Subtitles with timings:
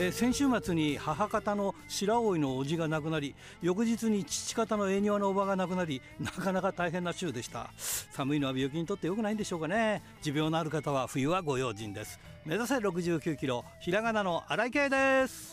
[0.00, 7.70] えー、先週末に母方の白老の叔父が亡くなり翌日に父方の栄庭のおばが亡くなりなかなか大変な週でした。
[8.12, 10.02] 寒いのは病気にとって良くないんでしょうかね。
[10.22, 12.20] 持病のある方は冬はご用心です。
[12.44, 15.52] 目指せ69キロひらがなの荒井圭です。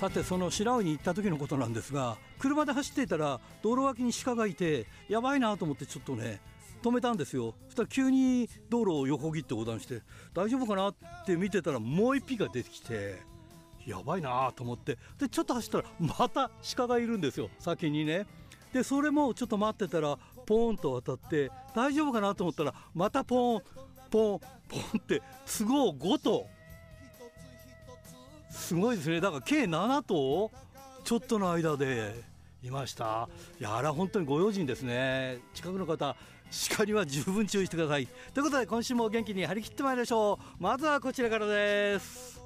[0.00, 6.40] さてその白老に行った時のことなんですが車で走っていたら道路脇に鹿がいてやばいなと思ってちょっとね
[6.82, 7.54] 止めたんですよ。
[7.66, 10.00] そしたら急に道路を横切って横断して
[10.32, 10.94] 大丈夫かなっ
[11.26, 13.18] て見てたらもう一匹が出てきて
[13.86, 14.96] やばいなと思って。
[15.18, 17.50] でちょっと走ったらまた鹿がいるんですよ。
[17.58, 18.26] 先にね。
[18.72, 23.62] でそれもちょっと待ってたらポーンと渡って大丈夫かなと思ったらまたポーン
[24.10, 26.46] ポンポンって都合5と
[28.50, 29.20] すごいですね。
[29.20, 30.50] だから計7頭？
[31.04, 32.14] ちょっとの間で
[32.62, 33.28] いました。
[33.58, 35.38] いやあれは本当にご用心ですね。
[35.54, 36.14] 近くの方
[36.76, 38.06] 鹿には十分注意してください。
[38.34, 40.62] ということで今週も元気に張り切ってまいりましょう。
[40.62, 42.40] まずはこちらからです。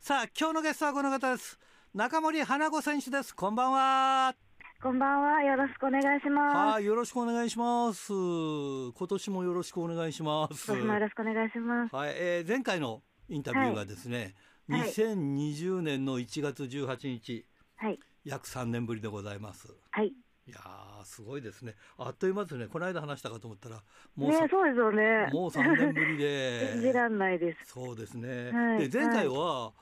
[0.00, 1.58] さあ今日のゲストはこの方です。
[1.94, 3.36] 中森花子選手です。
[3.36, 4.47] こんばんは。
[4.80, 5.42] こんばんは。
[5.42, 6.82] よろしくお願いします。
[6.84, 8.12] よろしくお願いします。
[8.12, 10.66] 今年もよろしくお願いします。
[10.66, 11.96] 今年もよろしくお願いします。
[11.96, 14.36] はい、えー、前回のインタビューがですね、
[14.68, 19.66] はい、2020年の1月18日、はい、約3年ぶりでございます。
[19.90, 20.06] はい。
[20.06, 20.60] いや
[21.02, 21.74] すごいですね。
[21.96, 22.68] あっという間ですね。
[22.68, 23.82] この間話したかと思ったら、
[24.14, 25.28] もう、ね、そうですよね。
[25.32, 26.70] もう3年ぶりで。
[26.78, 27.72] 信じらんないです。
[27.72, 28.52] そうですね。
[28.52, 29.72] はい、で前回は、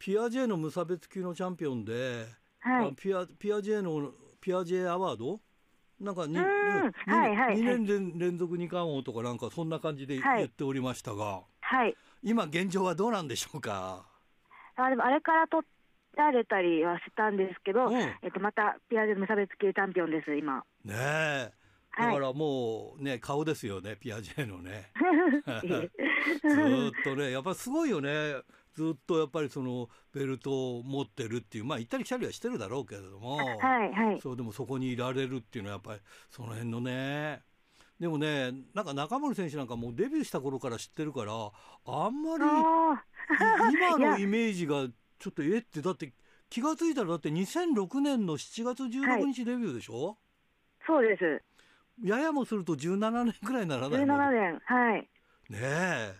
[0.00, 2.26] ピアジェの無差別級のチャンピオンで、
[2.58, 5.40] はい、ピアピアジェのピアジェアワード？
[6.00, 14.04] なんか 2,、はいはい、2年連連続二冠王とかなんかそんな感じで言っておりましたが、はい、今現状はどうなんでしょうか？
[14.74, 15.64] あでもあれから取
[16.16, 20.64] られたりはしたんですけど、うん、えっと、またピアジェ無差別級チャンピオンです今。
[20.84, 21.52] ねえ。
[21.96, 24.90] だからもうね、顔ですよねピアジェのね。
[26.42, 28.36] ずっとねやっぱすごいよね
[28.74, 33.58] ずっとやっぱりそのベルトを持ってるっていうまあ行ったり来たりはしてるだろうけれども、はい
[33.92, 36.00] はい、そうでもそこにいられるっていうのはやっぱり
[36.30, 37.42] その辺のね。
[38.00, 42.44] でもねなんか中森選手なんかもうデビューした頃から知ってるからあんまり
[43.72, 44.88] 今のイメージが
[45.20, 46.12] ちょっとえってだって
[46.50, 50.16] 気が付いたらだって2006年の7月16日デビューでしょ、はい、
[50.86, 51.42] そうです。
[52.02, 55.08] ややもすると17年くらいならない17年はい。
[55.48, 56.14] ねえ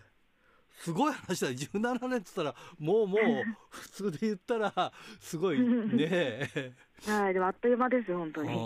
[0.82, 1.50] すごい話だ。
[1.50, 3.20] 17年っつったらもうもう
[3.70, 6.50] 普通で言ったらすごいね。
[7.06, 8.48] はいでもあっという間です本当に。
[8.48, 8.56] ね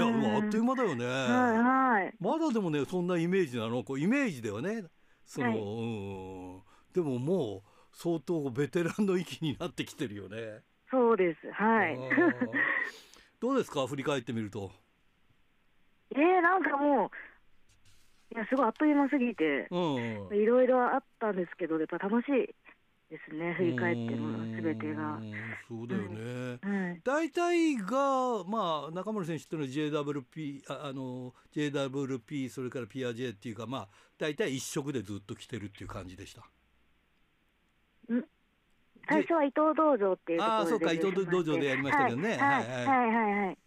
[0.00, 3.84] あっという間だよね、はいはい、まだでもねそんなイメージなの？
[3.84, 4.84] こうイメージではね。
[5.26, 5.62] その、はい、う
[6.58, 6.62] ん。
[6.94, 10.62] でももう相当ベテランの域になってきてるよね。
[10.90, 11.98] そうですはい。
[13.38, 13.86] どうですか？
[13.86, 14.72] 振り返ってみると。
[16.12, 17.10] えー、なんかもう
[18.32, 22.54] いやすごいあっという間すぎて、いろいろあったんですけど、やっぱ楽しい
[23.10, 25.18] ですね、振り返ってもすべてが。
[25.66, 27.00] そうだよね。
[27.02, 36.42] 大、う、体、ん、が、まあ、中森選手というのは JWP、ああの JWP、それから PRJ っていうか、まあ、大体一色でずっと来てるっていう感じでした。
[38.14, 38.24] ん？
[39.08, 42.36] 最初は伊藤道場っていうところでああ、そうか、伊藤道場でやりましたけどね。
[42.36, 43.58] はい、はい、はい、はいはい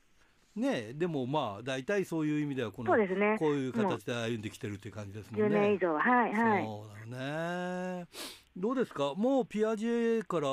[0.55, 5.47] ねでもまあ大体そういう意味ではこのそうです、ね、こういう形で歩んできてるっていう感じですもんね。
[5.47, 5.93] 10年以上。
[5.93, 6.63] はいはい。
[6.63, 8.07] そうだね。
[8.55, 9.15] どうですか？
[9.15, 10.47] もうピアジェから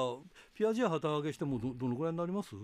[0.54, 2.56] ピアジェ旗揚げしてもどどのぐらいになります？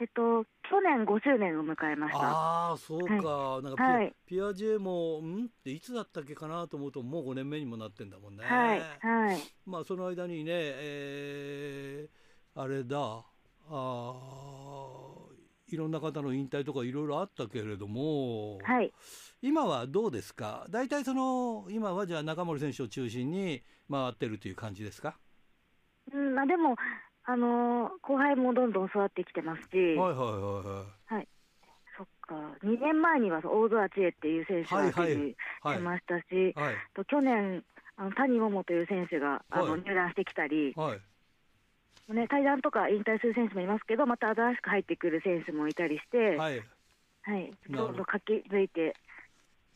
[0.00, 2.18] えっと去年5周年を迎えました。
[2.24, 5.44] ああそうか、はい、なんかピ,、はい、ピアジェもん？
[5.44, 8.44] っていつだったっけかなと思うともう5年目にもなってんだもんね。
[8.44, 9.38] はいはい。
[9.66, 12.96] まあその間にねえー、あれだ。
[12.98, 13.24] あ
[13.70, 15.21] あ
[15.72, 18.92] いろんな方の引退とかいろいろあったけれども、はい、
[19.40, 20.66] 今はどうですか？
[20.70, 25.16] 大体その今はじゃあ中森選手を中心に回ってるという感じですか、
[26.12, 26.76] うんまあ、でも、
[27.24, 31.14] あのー、後輩もどんどん育ってきてますし、はいはいはいはい。
[31.14, 31.28] はい。
[31.96, 32.34] そっか。
[32.64, 36.52] 2年前には大空知恵っていう選手がデビューしましたし、はい。
[36.54, 36.64] はい。
[36.66, 37.64] はい、と去年
[37.96, 41.00] あの谷桃という選手があの入団してきたり、はい
[42.08, 46.62] ね、対談とか引退する選手もいますけど、また新しく入ってくる選手もいたりして、はい、
[47.22, 48.94] はい、どんどん活気づいて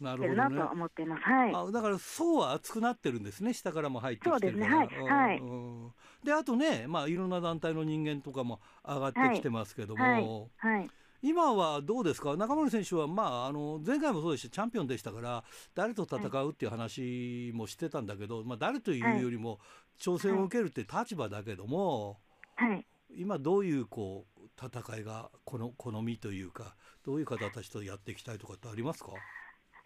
[0.00, 1.22] なるなと思っています。
[1.22, 1.54] はい。
[1.54, 3.54] あだから層は厚くなってるんですね。
[3.54, 4.76] 下からも入ってきてるから。
[4.78, 5.08] そうですね。
[5.08, 5.32] はい。
[5.32, 6.26] はい。
[6.26, 10.78] であとね、まあいろんな団体の人間とかも上がってきてますけども、はい。
[10.78, 10.90] はい、
[11.22, 14.54] 今はどうですか、中森選手は、まあ、あの前回もそうでした。
[14.54, 19.58] チャンピオンでしたから、誰と戦うっていう話もしてたんだけど、まあ、誰というよりも、
[19.98, 22.18] 挑戦を受けるって立場だけども、
[22.56, 22.86] はい、
[23.16, 26.74] 今、どういうこう戦いがこの好みというか、
[27.04, 29.10] どういう方たちとやっていきたいとかってありますか、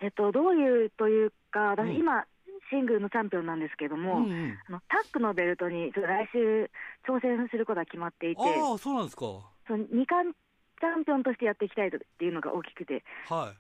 [0.01, 2.25] えっと、どういうというか、私、今、
[2.71, 6.71] シングルのチャンピオンなんですけども、うんうん、あのタックのベルトに来週、
[7.07, 9.23] 挑戦することが決まっていて、あそうなんですか。
[9.67, 10.35] その2冠
[10.81, 13.53] チャンピオンとしてやっていきたいっていうのが大きくて、は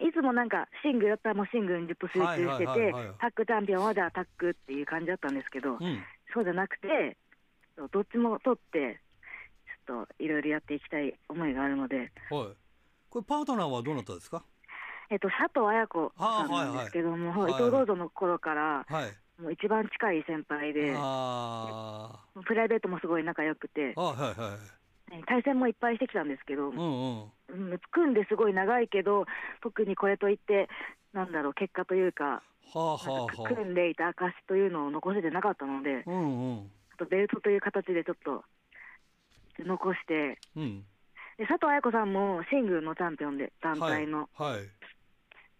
[0.00, 6.02] い、いつもなんか、シングルだったらもうシングルにずっと集中してて、タックチャンピオンはじゃあタックっていう感じだったんですけど、うん、
[6.32, 7.16] そうじゃなくて、
[7.92, 9.00] どっちも取って、
[9.86, 11.96] ちょっといろいろやっていきたい思いがあるので。
[11.98, 12.54] はい、こ
[13.16, 14.44] れ、パートナーはどなたですか？
[15.10, 17.52] えっと、佐藤綾子さんなんですけども、はい。
[17.52, 19.06] はい、伊藤ロードの頃から、は
[19.40, 20.92] い、もう一番近い先輩で、
[22.44, 24.77] プライベートもすごい仲良くて、はいはい
[25.26, 27.80] 対戦もいっぱいしてきたんですけど、うんうん。
[27.92, 29.26] 組んですごい長いけど、
[29.62, 30.68] 特にこれといって、
[31.12, 32.42] なんだろう、結果というか、は
[32.74, 38.44] あはあ、組んでいた証というのを残せてなかったので、うんうん、とベルトという形でちょっと
[39.58, 40.84] 残して、うん、
[41.38, 44.28] で佐藤綾子さんもシングルのチャンピオンで、団体の。
[44.34, 44.62] はい、はい、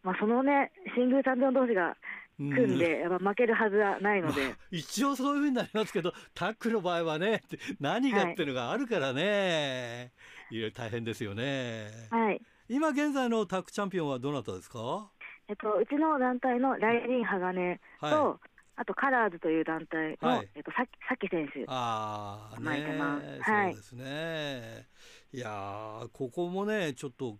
[0.03, 1.97] まあ、そのね、シングルチャンピオン同士が
[2.39, 7.43] 組んで、やっぱ負けるはずはないので、まあ、一応そういうふうになりますけど、タックの場合はね、
[7.81, 10.13] 何がっていうのがあるからね、
[10.49, 11.91] はい、いろいろ大変ですよね。
[12.11, 15.11] はい、今現在のタックチャンピオンはどなたですか？
[15.49, 24.87] えっと、うちの団体のライリン・鋼と、はい、あとカラーズという団体の、はい、えっと、ささき選手、あね、そうですね。
[25.33, 27.39] いやここもね、ちょっと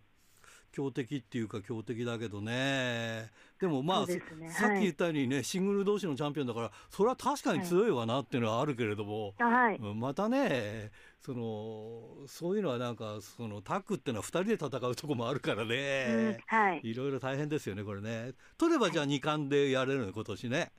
[0.73, 3.31] 強敵っていうか強敵だけどね。
[3.61, 4.21] でもまあ、ね、
[4.51, 18.33] さっき言ったようにね、はい、シングル同士のチャンピオンだからそれは確かに強いわなっていうのはあるけれども、はい、またねそのそういうのはなんかそのタッグっていうのは2人で戦うとこもあるからね、うん、はい、いろいろ大変ですよねこれね。
[18.57, 20.73] 取ればじゃあ2冠でやれるの今年ね。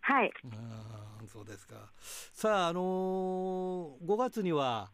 [0.00, 0.30] はい。
[0.52, 1.90] あそうですか。
[2.32, 4.92] さああのー、5月には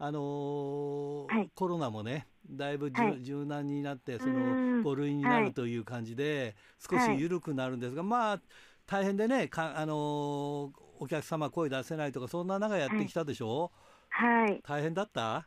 [0.00, 4.34] あのーはい、コロナもねだいぶ、はい、柔軟になってその
[4.82, 8.40] 5類になるという感じで、少し緩くなるんですが、まあ
[8.86, 13.70] 大変でねか、あのー、お客様声出せないとかそんな中やってきたでしょ、
[14.08, 15.46] はい、大変だった？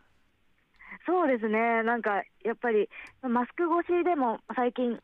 [1.05, 1.83] そうですね。
[1.83, 2.89] なんかやっぱり
[3.21, 4.99] マスク越しでも最近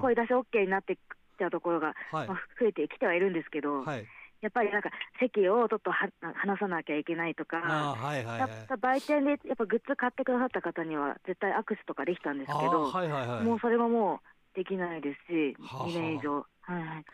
[0.00, 0.98] 声出し OK になってき
[1.38, 2.26] たところが、うん、まあ、
[2.60, 4.04] 増えてきてはいるんですけど、はい
[4.42, 4.90] やっぱりなんか
[5.20, 8.50] 席をちょっとは 離さなきゃいけないとか、はいはいはい、
[8.80, 14.20] 売店でやっぱグッズ買ってくださった方には絶対握手とかできたんですけど、はいはいはい、もうそれもも
[14.52, 16.44] うできないですし、は2年以上。
[16.62, 17.04] はいはい、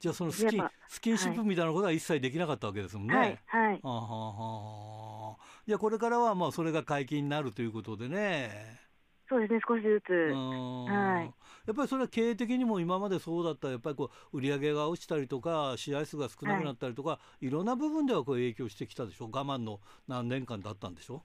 [0.00, 3.14] じゃあそのスキスキンシップみたいなことは一切できなかったわけですもんね。
[3.14, 5.36] はい、はい、はは
[5.66, 8.88] じゃあこれからはまあそれが解禁になるということでね。
[9.28, 10.12] そうですね、少しずつ。
[10.12, 11.34] はい。
[11.68, 19.26] やっぱりそれは経営的にも今までそうだったら、やっぱりこう売り上げが落ちたりとか、試合数が少なくなったりとか、はい、いろんな部分ではこう影響してきたでしょ？
[19.26, 19.28] う。
[19.30, 21.22] 我慢の何年間だったんでしょ？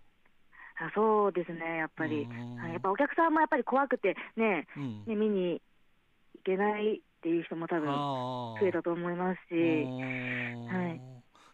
[0.82, 2.28] あそうですね、やっぱり、や
[2.78, 5.62] っぱお客さんもやっぱり怖くてね、うん、ね見に
[6.36, 11.02] 行けないっていう人も多分増えたと思いますし、はい、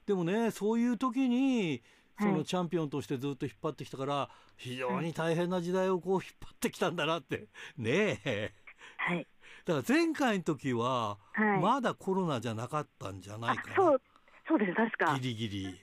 [0.07, 1.83] でもね、そういう時に
[2.17, 7.49] そのチャンピオンとしてずっと引っ張ってきたから、非常に大変な時代をこう引っ張ってきたんだなって。
[7.77, 8.51] ねえ。
[8.97, 9.27] はい、
[9.65, 11.17] だから前回の時は、
[11.61, 13.75] まだコロナじゃなかったんじゃないかな。
[13.75, 14.01] そう
[14.47, 15.19] そうです確か。
[15.19, 15.81] ギリギリ。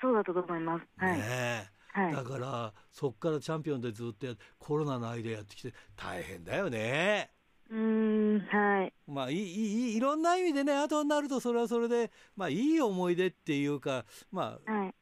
[0.00, 0.84] そうだと思います。
[0.96, 7.30] はい、ねはい、だからそこからチャンピオンでずっとやコロナの間やってきて大変だよね。
[7.70, 14.94] うんはいまあいいいろんな意味でね後になるとそれはそれでまあいい思い出っていうかまあ、はい、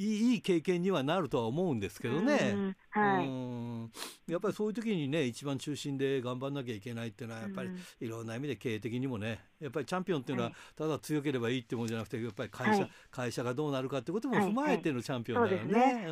[0.00, 16.06] いい経験にはなるとは思うんですけどね、はい、やっぱりそういう時にね一番中心で頑張んなきゃいけないっていうのはやっぱりいろんな意味で経営的にもねやっぱりチャンピオンっていうのはただ強ければいいってもんじゃなくてやっぱり会社はい、会社がどうなるかってことも踏まえてのチャンピオンだよね。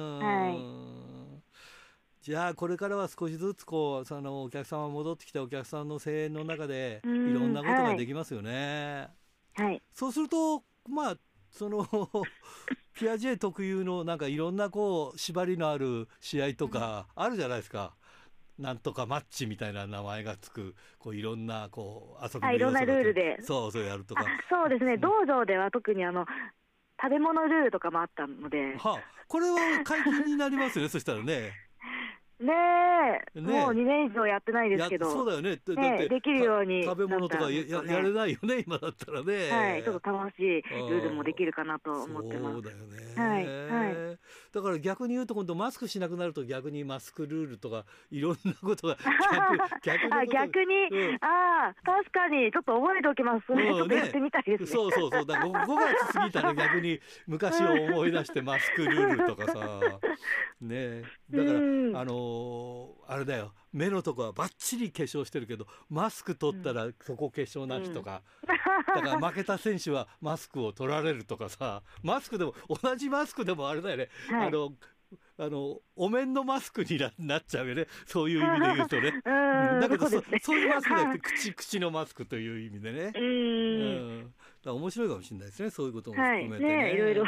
[2.23, 9.11] じゃあこれからは少しずつこうそのお客様戻ってきたお客さんの声援の中でいろんなことができますよね。
[9.55, 11.17] はい、そうするとまあ
[11.53, 11.87] その
[12.97, 17.95] ピアジェ特有のなんかいろんなこう縛りのある試合とかあるじゃないですか。
[18.59, 23.37] なんとかマッチみたいな名前がつくこういろんなこう遊びのいろんなルールで。
[23.43, 24.25] そうそうやるとか。
[24.49, 26.25] そうですね、道場では特にあの
[27.01, 31.53] 食べ物ルールとかもあったので、はあ、これは解禁になりますよねそしたらね
[32.39, 32.53] ね
[33.35, 39.51] え、ねもう2年以上やってないですけど、そうだよね、ねできるように、食べ物とかや,、やれないよね、今だったらね。
[39.51, 42.55] はい、ちょっと楽しいルールもできるかなと思ってます。
[42.55, 42.97] そうだよね。
[43.17, 44.19] はい、はい。
[44.53, 48.99] だから逆に言うと、今度マスクしなくなると、逆にマスクルールとか、いろんなことが
[49.83, 51.46] 逆逆に逆に、うん、ああ、
[51.85, 53.45] 確かに、ちょっと覚えておきます。
[53.49, 59.81] うん、ね、ちょっとやってみたいです、ね、そうそうそう、だ 5, 5月過ぎたら 逆に昔を思い出してマスクルールとかさ、
[60.61, 61.59] ね、だから、
[62.01, 63.53] あのーあれだよ。
[63.73, 71.83] 目のとこはばっちり化粧してるけどマスク取ったらそこ化粧なしとか、うん、だから負けた選手はマスクを取られるとかさ。
[72.03, 74.73] マスクでも同じマスクでもあれだよね、はい、あの
[75.39, 77.87] あのお面のマスクになっちゃうよね。
[78.07, 79.13] そういう意味で言うとね。
[79.81, 83.13] だけどそ,、そういうマスクじゃなくて口口のマスクという意味でね。
[83.15, 84.35] うん。
[84.65, 85.71] だ面白いかもしれないですね。
[85.71, 86.75] そういうことも含めてね。
[86.75, 87.25] はい、ねいろいろ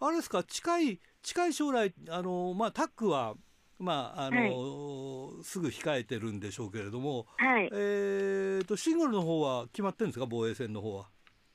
[0.00, 0.42] あれですか？
[0.44, 3.34] 近い近い将来あのまあタックは
[3.78, 10.26] まああの、はい、すぐ控えてるんでしょうけれども、はい、えーと、シングルの方は決まってるんですか？
[10.28, 11.08] 防衛戦の方は。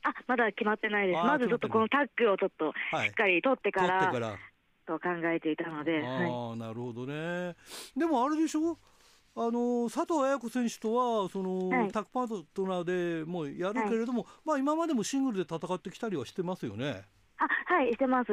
[0.07, 1.17] あまだ決まってないです。
[1.17, 2.71] まずちょっとこのタッグをちょっと
[3.03, 4.37] しっかり取ってから、はい、
[4.85, 6.01] と考えていたので。
[6.05, 7.55] ああ、はい、なるほどね。
[7.97, 8.77] でもあれでしょ？
[9.37, 17.03] あの佐藤綾子選手とはその、はい、タッグパートナーでもうやるけれども、まあ今までもシングルで戦ってきたりはしてますよね。
[17.37, 18.31] あはいしてます。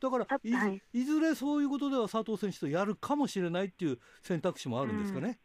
[0.00, 5.40] だからいはい、いずれそういうことでは佐藤選手とやるかもしれないっていう選択肢もあるんですかね、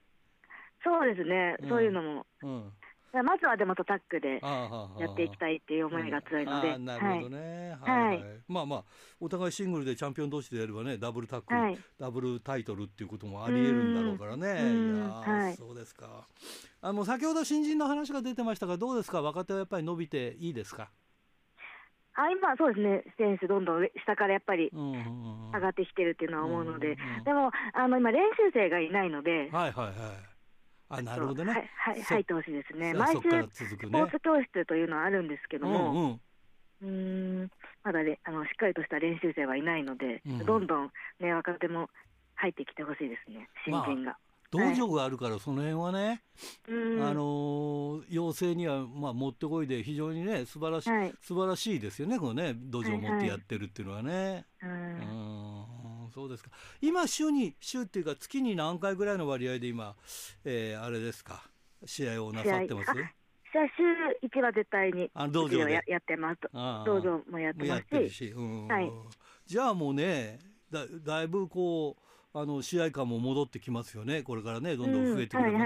[0.86, 2.72] うん、そうですね、うん、そういうのも、うん、
[3.22, 8.84] まずはでもタックでやっていきたいっていう思いが強いので、なるほどね、はい、はい、まあまあ
[9.20, 14.46] お互いシングルでチャンピオン同士でやればねダブルタック、はい、ダブルタイトルっていうこともありえるんだろうからね。
[14.48, 16.28] いや、はい、そうですか。
[16.82, 19.22] あの先ほど新人の話が出てましたがどうですか？
[19.22, 20.90] 若手はやっぱり伸びていいですか？
[22.16, 29.94] あ今、そうですね、選手、どんどん下からやっぱり上がってきてるっていうのは思うので、でもあの今、練習生がいないので、はいはいはい、
[30.90, 36.20] あなるほどね、はい、入ってほしいですね、毎週、スポーツ教室というのはあるんですけども、
[36.82, 37.52] うん、うん。
[37.84, 41.90] まだ、ね、あのしっかりとした練習生はいないので、うん、どんどん、ね、若手も
[42.36, 44.12] 入ってきてほしいですね、新人が。
[44.12, 44.18] まあ
[44.54, 46.22] 道場があるからその辺はね、
[46.68, 54.46] はい、あの養成にはまあもってこいで非常にね素晴らしい、はい、素晴らしいですよねこのね道場を持ってやってるっていうのはね。
[54.60, 55.73] はいはい、うん
[56.14, 56.52] そうですか。
[56.82, 59.96] 今週に週っていうか月に何回ぐらいの割合で今、
[60.46, 61.44] えー、あれですか。
[61.86, 62.92] 試合をなさってます？
[63.52, 63.68] 試合。
[63.78, 65.74] 週1は絶対にあ道場で。
[65.74, 66.42] ややってます。
[66.54, 68.92] 道場もやってますし、うん、はい、
[69.46, 70.40] じゃあもうね
[70.72, 71.98] だだいぶこ
[72.34, 74.24] うあの試合感も戻ってきますよね。
[74.24, 75.66] これからねどんどん増えてくれば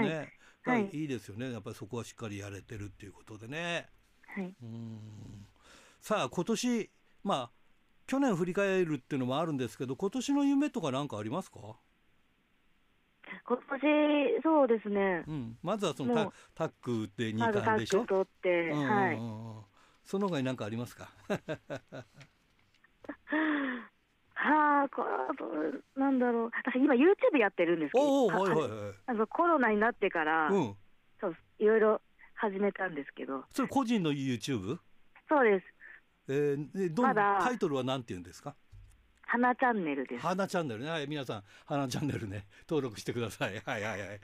[0.66, 0.82] うんはい。
[0.82, 1.52] はい、いいですよね。
[1.52, 3.88] やっぱりそこはしっかりやれてるっていうことでね。
[4.26, 4.98] はい、うん。
[6.00, 6.90] さあ今年
[7.24, 7.50] まあ
[8.08, 11.58] 去年振り返るっていうのもあるんですけど今年の夢とか何かありますか？
[13.44, 19.18] 今年そうですね、うん、まずはそのタタックで2冠でしょ、ま、取って、うんうんうん、はい、
[20.04, 21.10] その他に何かありますか？
[24.40, 25.04] はあ、こ
[25.96, 30.76] なんだろう、私、今、YouTube やってるんですけど、はいはいはい、あのコロナになってから、うん、
[31.20, 32.00] そういろいろ
[32.34, 34.78] 始めたんですけど、それ、個人の YouTube?
[35.28, 35.66] そうです。
[36.28, 37.40] えー、どまだ。
[37.42, 38.54] タイトルはなんていうんですか？
[39.22, 40.22] 花チャンネルです。
[40.22, 43.58] 花チャンネルね、はい、皆さん、花チャンネルね、登録してください。
[43.66, 44.20] はいはいはい。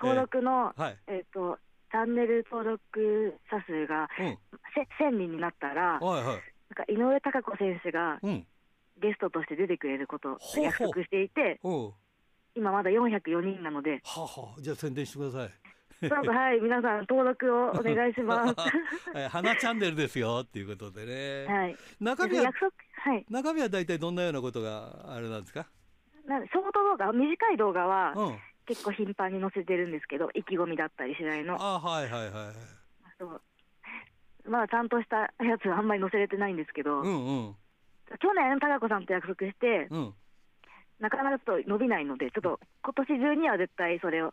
[0.00, 1.58] 登録の、えー、はい、えっ、ー、と、
[1.90, 4.38] チャンネル登録者数が、うん、
[5.06, 8.46] 1000人になったら、はいはい、なんか井上貴子選手が、うん。
[9.00, 11.60] ゲストとして出てくれることを約束していて、
[12.54, 14.00] 今まだ404人なので。
[14.04, 15.50] ははじゃあ宣伝してください。
[16.00, 18.54] はい、皆さん登録をお願いします。
[19.30, 21.52] 花チャンネルですよっていうことでね。
[21.52, 21.76] はい。
[22.00, 23.26] 中身は、約束、はい。
[23.28, 25.66] 中身は大体どんなようなことがあれなんですか？
[26.26, 31.56] なショート動画、短い動画は、うん、結構頻繁に載せてるんですけど、意気込みだったりしないの。
[31.60, 32.54] あ、はいはいはい。
[33.18, 33.40] そう。
[34.48, 37.00] まあちゃんとしたやつはあんまり載せれてないんですけど。
[37.00, 37.56] うんうん。
[38.20, 40.14] 去年、貴子さんと約束して、うん、
[41.00, 44.32] なかなかちょっと伸びないので、ちょっと今年中には絶対それを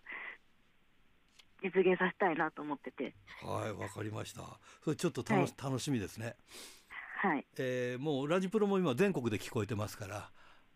[1.66, 3.16] 実現させたいなと思ってて。
[3.42, 4.42] はい、わかりました。
[4.84, 6.36] それちょっと楽しはい、楽しみですね。
[7.22, 7.46] はい。
[7.58, 10.30] えー、もうラジプロも今全国で聞こえてますから。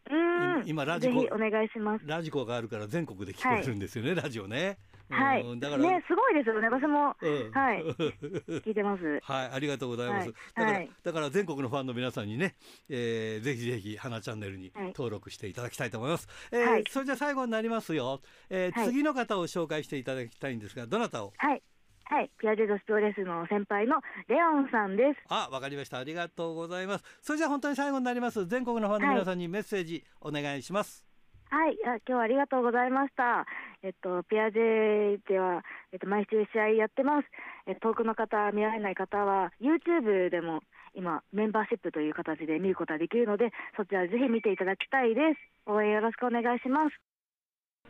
[0.09, 0.67] うん。
[0.67, 2.05] 今ラジコお願いします。
[2.07, 4.77] ラジコがあるから全国で聞こえるんですよね、はい、ラジオね。
[5.09, 5.59] はい。
[5.59, 6.69] だからね、すごいですよね。
[6.69, 7.83] 私も、うん、はい。
[8.61, 9.19] 聞いてます。
[9.23, 10.33] はい、ありがとうございます。
[10.55, 12.55] だから、だから全国のファンの皆さんにね、
[12.89, 16.27] えー、ぜひぜひ花チャンネルに登録していただきたいと思います。
[16.51, 18.21] はい、えー、それじゃ最後になりますよ。
[18.49, 21.33] えー、次の方を紹介していただきたいんですが、どなたを？
[21.37, 21.61] はい。
[22.09, 25.19] はい、ピアジェドスプレスの先輩のレオンさんです。
[25.29, 25.99] あ、わかりました。
[25.99, 27.03] ありがとうございます。
[27.21, 28.47] それじゃ本当に最後になります。
[28.47, 31.05] 全国のファンの皆さんにメッセージお願いします。
[31.05, 31.08] はい、
[31.51, 33.45] 今日はありがとうございました。
[33.83, 37.27] えっと、ピアジェでは、えっと、毎週試合やってます。
[37.67, 40.61] え遠くの方、見られない方は、YouTube でも
[40.93, 45.71] 今、メンバーシップという形で見ることができるので、そちらぜひ見ていただきたいです。
[45.71, 46.95] 応援よろしくお願いします。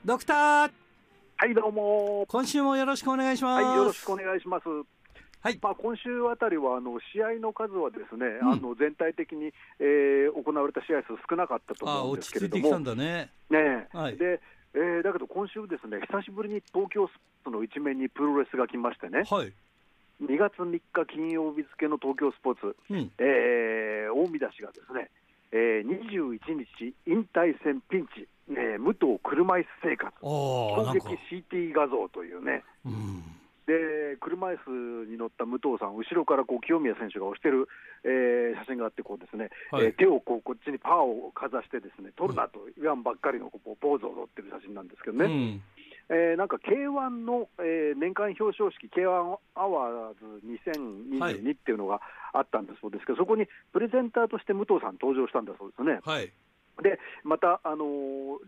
[0.04, 0.72] ドクター
[1.38, 2.25] はい、どうも。
[2.28, 3.63] 今週もよろしくお願いします。
[3.63, 4.99] はい、よろしくお願いします。
[5.41, 5.60] はい。
[5.62, 13.31] まあ、今週あたりはあの試合の数はですね、うん、あの全体的に、えー、行われた試合数少なかったと思うんですけれども、ね。
[13.50, 14.41] ね、はい、で
[14.75, 19.53] えー、だけど今週ですね、久しぶりに東京スポーツの一面にプロレスが来ましてね、はい、
[20.22, 25.10] 2月3日金曜日付の東京スポーツ、うん、えー、大見出しがですね、
[25.51, 31.17] えー、21日、引退戦ピンチ、えー、武藤車椅子生活、衝撃
[31.50, 32.63] CT 画像というね。
[32.86, 33.38] うん
[33.69, 37.69] で車椅子に乗った武藤さん、後ろからこう清宮選手が押してる、
[38.01, 45.25] えー、写真があって、こうですね、はい、えー、手をこうこっちにパワーをかざして、ですね取るなと言わんばっかりのこうポーズを取ってる写真なんですけどね。
[45.25, 45.61] うん
[46.09, 50.25] えー、なんか K1 の、えー、年間表彰式、K1 アワーズ
[50.65, 52.01] 2022っていうのが
[52.33, 56.01] あったんだそうですけど、はい、そこにプレゼンターとして武藤さん登場したんだそうですね。
[56.01, 56.33] はい、
[56.81, 58.41] でまた、あのー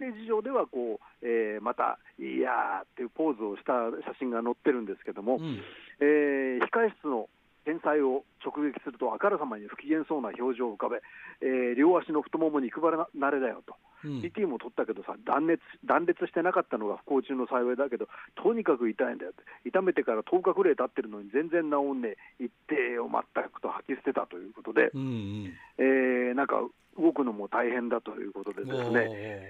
[0.00, 3.72] テージ上ではこう、えー、また、いやーっていうポーズをした
[4.08, 5.60] 写真が載ってるんですけども、うん、
[6.00, 7.28] えー、控室の
[7.66, 11.02] 天才を直撃すると、あからさまに不機嫌そうな表情を浮かべ、
[11.40, 26.60] えー、両足の太ももに配らなれだよと、うん、PT も取ったけどさ断裂、断裂してなかったのが不幸中の幸いだけど、とにかく痛いんだよって、痛めてから10日くらい経ってるのに全然治んねえ、一定を全くと吐き捨てたということで、うんうん、えー、なんか
[26.98, 29.08] 動くのも大変だということで、ですね、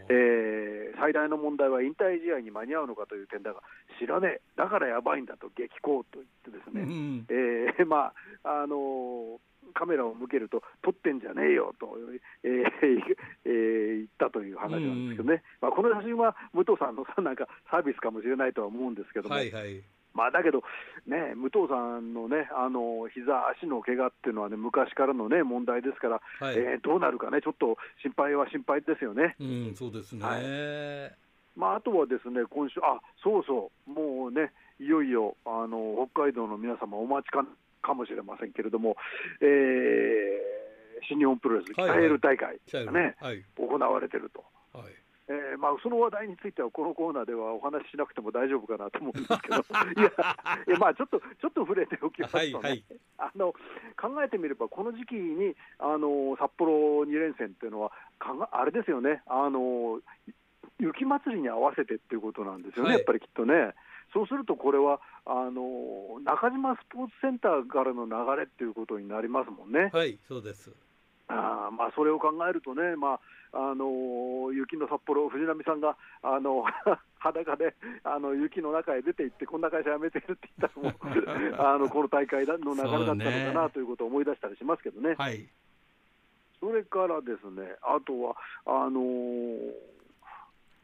[0.08, 3.60] えー、最大の問題は引退試合に間に合うのかという点だが、
[3.98, 8.12] 知らねえ、だからやばいんだと激高と言ってですね、うん、えー、ま
[8.44, 11.96] ああのーカメラを向けると、撮ってんじゃねえよと、
[12.42, 12.62] えー
[13.44, 19.82] えー、言ったという話なんですけどね、うん、まあ、この写真は武藤さんのなんかサービスかもしれないとは思うんですけども、はいはい。
[20.12, 20.62] まあ、だけど、
[21.06, 29.36] ね、武藤さんのね、あの膝足の怪我っていうのはね、昔からのね、問題ですから、はい、えー、どうなるかね、ちょっと心配は心配ですよね。
[29.38, 31.16] うん、そうですね、はい。
[31.56, 37.46] まあ、あとはですね、今週、あそうそう、もうね、いよいよあの北海道の皆様、お待ちか
[37.82, 38.96] かもしれませんけれども、
[39.40, 44.44] えー、新日本プロレス、北エル大会がね、はいはい、行われてると。
[44.78, 44.92] はい。
[45.30, 49.62] えーまあ、その話題については、このコーナーではお話ししなくても大丈夫かなと思うんですけど、
[49.96, 52.84] いや、まあ、ちょっとちょっと触れておきますとね、はいはい、
[53.18, 53.54] あの
[53.96, 59.22] 考えてみれば、この時期にあの札幌2連戦っていうのは、かあれですよね。
[59.26, 60.00] あの、
[60.80, 63.74] 雪まつりに合わせてっていうことなんですよね、はい、やっぱりきっとね。
[64.12, 69.90] そうすると、これはあの中島スポーツセンターからの流れっていうことになりますもんね。
[69.92, 70.72] はいそうです
[71.28, 73.20] あまあ、それを考えるとね、まあ
[73.52, 76.64] あの雪の札幌、藤波さんがあの
[77.18, 80.94] 裸であの雪の中へ出て行って、こんな会社辞めてるって言ったのも
[81.58, 85.14] あのこの大会の流れだったのかなということを思い出したりしますけどね。
[85.18, 85.48] はい、
[86.60, 89.72] それからですね、あとはあのー、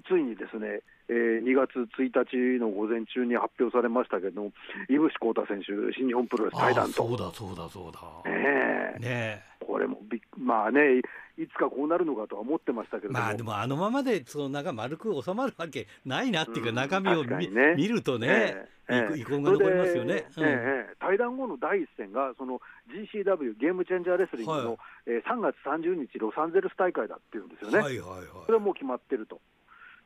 [0.06, 4.50] ついにですね、えー、2月1日の午前中に発表されましたけど、
[4.88, 5.66] 井伏浩太選手、
[5.96, 6.92] 新日本プロレス対談と。
[6.92, 8.30] そうだ、そうだ、そうだ。
[8.30, 9.00] ねえ。
[9.00, 11.00] ねこれもびまあね、
[11.38, 24.76] いつかこうなるのかとは思ってましたけどまあでも、あのままでその中丸く収まるわけないなっていうか、中身を見,、ね、見るとね、えー、遺恨が残りますよね、うん、えー、対談後の第一戦が、その GCW、ゲームチェンジャーレスリングの、はい。
[25.06, 29.40] えー、3月30日、ロサンゼルス大会だっていうんですよね、はいはいはい、それはもう決まってると。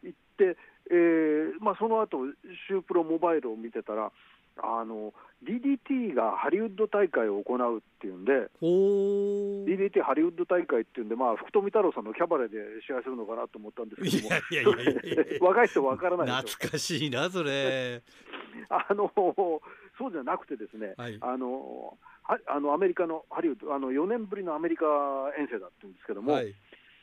[0.02, 0.56] 言って、
[0.90, 2.26] えーまあ、その後
[2.68, 4.12] シュープロモバイルを見てたら、
[4.62, 14.76] あの DDT がハリウッド大会を行うっていうんで、DDT ハリウッド大会っていうんで、まあ、福富太郎さんのキャバレーで試合するのかなと思ったんですけども、
[15.48, 18.02] 若い人わからない懐かしいな、それ。
[18.68, 19.10] あの
[19.98, 21.98] そうじゃなくてですね、はい、あの
[22.46, 24.86] あのアメリカのハリウッドあの4年ぶりのアメリカ
[25.38, 26.54] 遠征だって言うんですけども、はい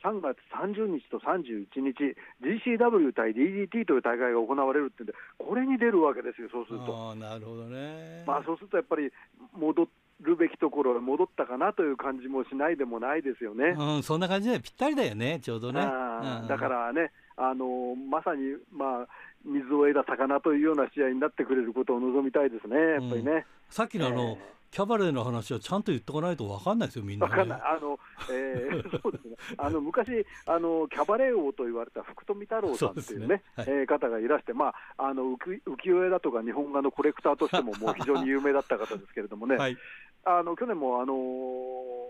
[0.03, 7.11] 3月30日と31日、GCW 対 DDT という大会が行われるってんで、これに出るわけですよ、そうすると。
[7.11, 9.11] あなるほどね、まあ、そうするとやっぱり
[9.53, 9.87] 戻
[10.21, 13.75] るべきところへ戻ったかなという感じもしないでもないですよね。
[13.77, 15.81] うん、そんな感じでぴったりだよね、ちょうどね。
[15.81, 19.07] うん、だからね、あのまさに、まあ、
[19.45, 23.31] 水を得た魚というような試合になってくれることを望みたいですね、やっぱりね。
[23.31, 27.99] うん、さっきのあの、えーキャバレーの話はちゃんと言っておかないと分かんないですよ、みんな、ね、分かんない、あの
[28.31, 33.43] えー、 そうですね、あの昔あの、キャバレー王と言われた福富太郎さんっていうね、ね。
[33.55, 39.77] はい、えー、方がいらして、まあ、あの浮世絵だとか日本画のコレクターとしてももう非常に有名だった方ですけれどもね、はい、
[40.25, 42.07] あの去年も、あのー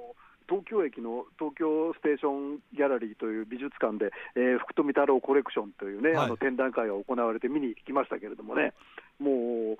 [0.50, 8.74] 東京駅の東京ステーションギャラリーという美術館で、えー、福富太郎コレクションというね、はい、あの展覧会が行われて見に行きましたけれどもね、
[9.20, 9.78] もう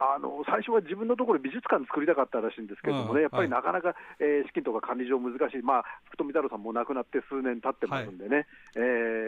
[0.00, 8.46] あの最初は自分のところ美術館作りたかったらしいんですけれどもね、やっぱりなかなか、えー、資金とか管理上難しい、まあ、福富太郎さんも亡くなって数年経ってますんでね、はい、
[8.76, 8.80] え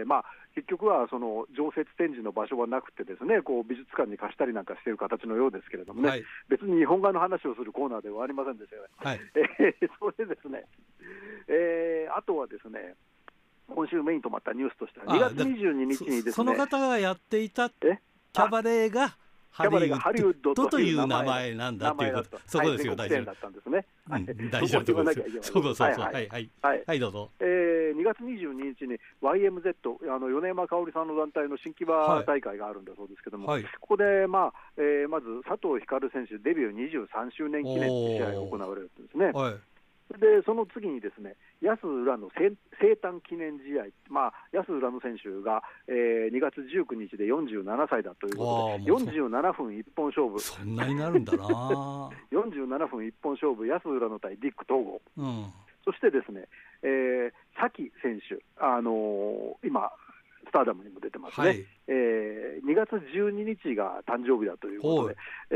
[0.05, 8.83] ー、まあ、結局はその常設展示の場所はなくて、ですねこう美術館に貸したりなんかしている形のようですけれどもね、はい、別に日本画の話をするコーナーではありませんでしたよ。
[8.83, 8.89] ね。
[8.97, 9.21] はい、
[9.61, 10.65] えー、それでですね、
[11.49, 12.97] えー、あとはですね、
[13.69, 19.17] 今週目に留まったニュースとしては、2月22日にですねその方がやっていたキャバレーが
[19.51, 23.25] ハリウッドという名前なんだっていうこと、そこですよ、大丈夫。
[23.25, 23.85] だったんですね。
[24.51, 25.43] 大丈夫です。
[25.53, 26.51] そうそうそう、はいはい。
[26.87, 27.31] はい、どうぞ。
[27.41, 39.33] えー、2月22日に YMZ あの米山香織さんの団体の新木場大会があるんだそうですけども、ここでまあ、えー、まず佐藤光選手デビュー23周年記念試合が行われるんですね。
[40.19, 42.57] でその次にですね安浦の生
[42.95, 51.45] 誕記念試合、まあ、安浦の選手が、えー、2月19日で47歳だということで、47分一本勝負、そんなになるんだな。
[52.33, 55.53] 47分一本勝負、安浦の対ディック統合、うん、
[55.85, 56.49] そしてですね、
[56.83, 59.93] えー、崎選手、あのー、今、
[60.47, 65.17] スターダムにも出てますね、はい、えー、2月12日が誕生日だということで、
[65.51, 65.55] え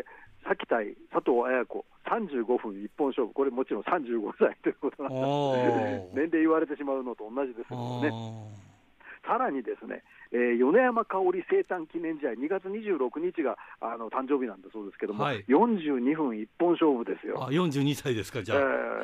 [0.00, 0.04] ー、
[0.46, 5.18] 崎対佐藤綾子、35分一本勝負、これもちろん35歳ということなんで、
[6.14, 8.10] 年齢言われてしまうのと同じですけどね。
[9.26, 10.02] さらにですね、
[10.32, 17.44] えー、米山香織生誕記念試合、2月26日があの誕生日なんだそうですけども、はい、42分一本勝負ですよ。
[17.44, 18.58] あ42歳ですか、じゃあ。
[18.58, 18.62] え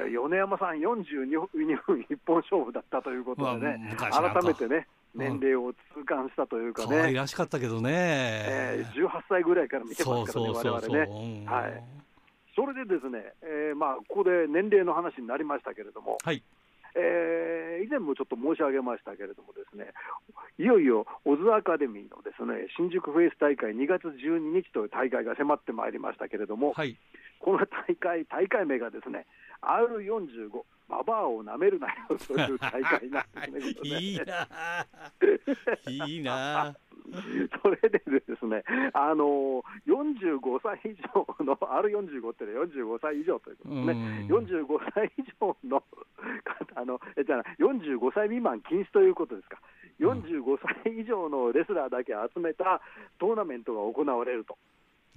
[0.09, 11.47] ー、米山さん、42分一本勝負だったということでね、改めてね、年齢を痛感したというかね、可愛らしかったけどね、えー、18歳ぐらいから見てますからね、われわれね。
[11.47, 11.83] はい、
[12.55, 16.43] それでですね、えーまあ、ここで年齢の話になりましたけれども、はい。
[16.97, 19.93] えー、以前もちょっと申し上げましたけれども、ですね
[20.59, 26.97] いよいよオズアカデミーのですね新宿フェイス大会2月12日という大会が迫ってまいりましたけれども、はい、
[27.39, 29.27] この大会、大会名がですね
[29.63, 30.51] R45、
[30.89, 33.99] ババアをなめるなよという大会なんですね。
[34.01, 34.47] いいな、
[35.87, 36.77] いいな。
[37.63, 45.83] それでですね、あの45歳以上の、R45 ってね、45歳以上ということですね、45歳以上の
[46.75, 49.59] あのえじゃあ45歳未満禁止ということですか、
[50.01, 52.81] 45歳以上のレスラーだけ集めた
[53.19, 54.57] トーナメントが行われると。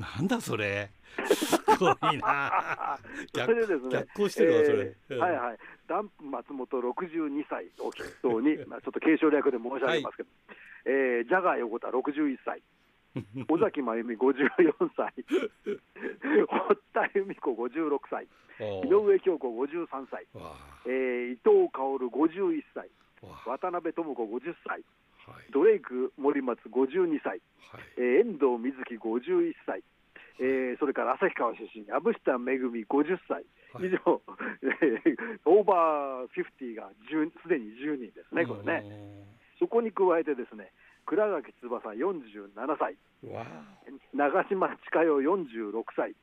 [0.01, 0.89] なんだそれ、
[1.33, 2.97] すごいな。
[3.33, 4.95] それでですね、逆行してるわ、それ。
[5.09, 12.61] えー、はいはい、ダンプ松本62歳を筆頭に、まあ、ちょっと継承略で申し上げますけど、はい、えー、ジャガー横田61歳。
[13.49, 15.13] 尾崎真由美54歳、
[16.47, 18.25] 堀田由美子56歳、
[18.85, 20.25] 井上京子53歳、
[20.85, 22.89] えー、伊藤薫51歳、
[23.45, 24.81] 渡辺智子50歳、
[25.51, 29.83] ドレイク森松52歳、はい、えー、遠藤瑞希51歳、
[30.39, 33.43] えー、それから旭川出身、藪下めぐみ50歳、
[33.79, 34.21] 以上、
[34.63, 36.89] えー、オーバー50が
[37.43, 38.83] すでに10人ですね、これね。
[39.59, 40.71] そこに加えてですね、
[41.05, 42.97] 倉垣翼47歳、
[44.13, 46.15] 長島千佳代46歳、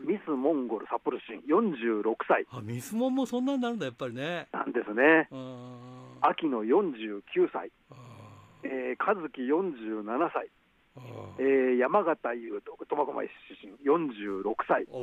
[0.00, 2.46] ミスモンゴル札幌市46歳。
[2.50, 4.48] あミスモンもそんなになるんだ、やっぱりね。
[4.52, 5.28] なんですね。
[6.20, 7.72] 秋野49歳、
[8.62, 10.48] えー、和樹47歳、
[11.38, 13.34] えー、山形優斗、苫小牧出
[13.66, 13.72] 身。
[13.84, 14.86] 46歳。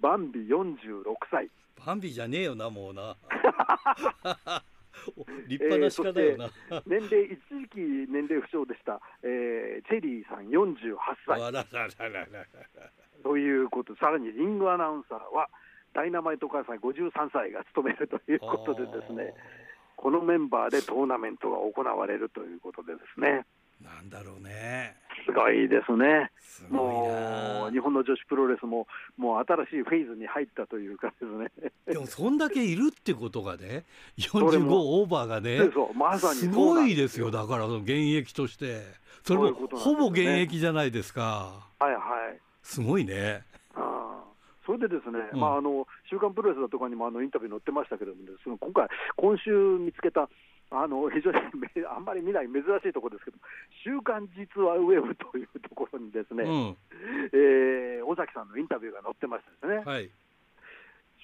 [0.00, 1.50] バンビ46歳。
[1.86, 3.16] バンビじゃねえよな、もうな。
[5.46, 11.40] 立派な鹿だよな、えー、年齢、一時期年齢不詳でした、えー、チェリーさん48歳。
[13.22, 15.48] ということ、さらにリングアナウンサーは、
[15.94, 19.34] ダイナマイト関西53歳が務めるということでですね、
[19.96, 23.44] このメンバーでトーナメントが行われるということでですね。
[23.82, 24.96] なんだろうね。
[25.26, 26.30] すごいですね。
[26.38, 31.72] すもう日本の女子プロレスももう新しいフェーズに入ったというかですね。
[31.86, 33.84] でもそんだけいるってことがね、
[34.18, 35.60] 45オーバーがね、
[35.94, 37.30] まさにすごいですよ。
[37.30, 38.82] だから現役として、
[39.24, 41.68] それもほぼ現役じゃないですか。
[41.78, 41.98] はいは
[42.32, 42.38] い。
[42.62, 43.42] すごいね。
[44.70, 50.30] あそれでですね、うん、まあ、あの週刊プロレスだとかにもあのインタビュー載ってましたけれども、ね、その今回、今週見つけた
[50.70, 51.38] あの非常に
[51.90, 53.38] あんまり見ない珍しいところですけど、
[53.82, 56.76] 週刊実話ウェブというところにですね、うん、
[57.32, 59.82] えー、尾崎さんのインタビューが載ってましたですね。
[59.84, 60.10] はい、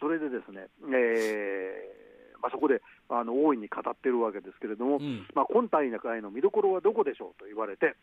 [0.01, 7.95] それでですね、えーまあ、そこであの大いに語ってるわけですけれども、うん、まあ、今大会の見どころはどこでしょうと言われて、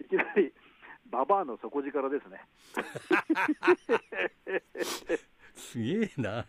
[0.00, 0.52] いきなり、
[1.10, 2.40] ババアの底力ですね。
[5.56, 6.46] すげえな。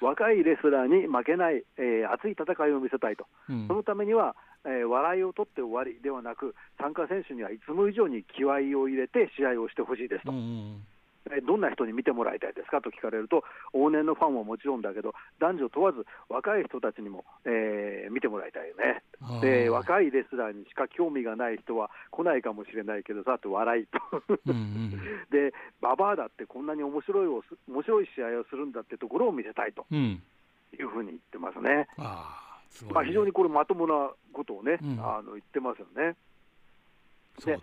[0.00, 10.32] 若いレスラーに負けない、えー、熱い戦いを見せたいと、うん、そのためには、えー、笑いを取って終わりではなく、参加選手にはいつも以上に気合いを入れて試合をしてほしいですと。
[10.32, 10.82] うん
[11.46, 12.82] どんな人に見てもらいたいですか？
[12.82, 19.01] と聞かれると、往年のファンはもちろんだけど、男女問わず若い人たちにも、えー、見てもらいたいよね
[19.42, 23.98] で、若いレスラーにしか興味がない人は来ないかもしれないけどさと笑いと。
[24.46, 24.90] うん、
[25.30, 30.16] で、ババアだってこんなに面白いを面白い試合をするんだってところを見せたいとい
[30.82, 31.86] うふうに言ってますね。
[31.98, 32.52] うん、あ
[32.90, 36.16] まあ、非常にこれ、まともなことをね、うん、あの言ってますよね。
[37.44, 37.58] で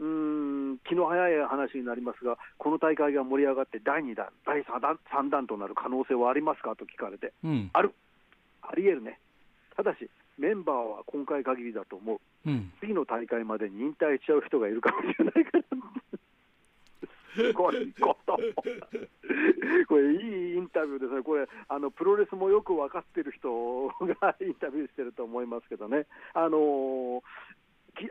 [0.00, 6.74] うん気の早い話になりますが、この大会が盛り上がって第2弾、第3弾 ,3 弾となる可能性はありますか？
[6.74, 7.92] と聞かれて、うん、ある、
[8.62, 9.20] ありえるね、
[9.76, 15.64] ただし、メンバーは今回限りだと思う、うん、次の大会までに引退しちゃう人がいるかもしれないから。
[17.34, 18.38] すごいこと、
[19.88, 27.22] これ、いいインタビューですね、これ、あのプロレスもよく分かってる人がインタビューしてると思いますけどね、あのー、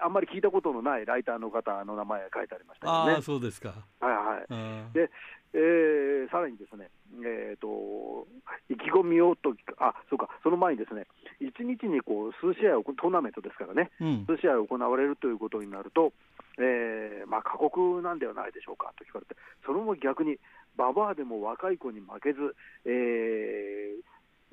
[0.01, 3.13] あんまり聞いたことのないライターの方の名前が書いてありましたね。
[3.17, 3.73] あそうですか。
[3.99, 4.10] は
[4.49, 4.93] いはい。
[4.93, 5.10] で、
[5.53, 6.89] えー、さらにですね、
[7.23, 8.27] えーと、
[8.69, 11.07] 意気込みをと、あそうか、その前にですね、
[11.41, 16.13] 1日にこう数試合を、トーナメントですからね、うん、数試合行われるということになると、
[16.57, 19.35] えーまあ、過酷なんではないでしょうかと聞かれて、
[19.65, 20.37] それも逆に、
[20.77, 23.91] ババアでも若い子に負けず、え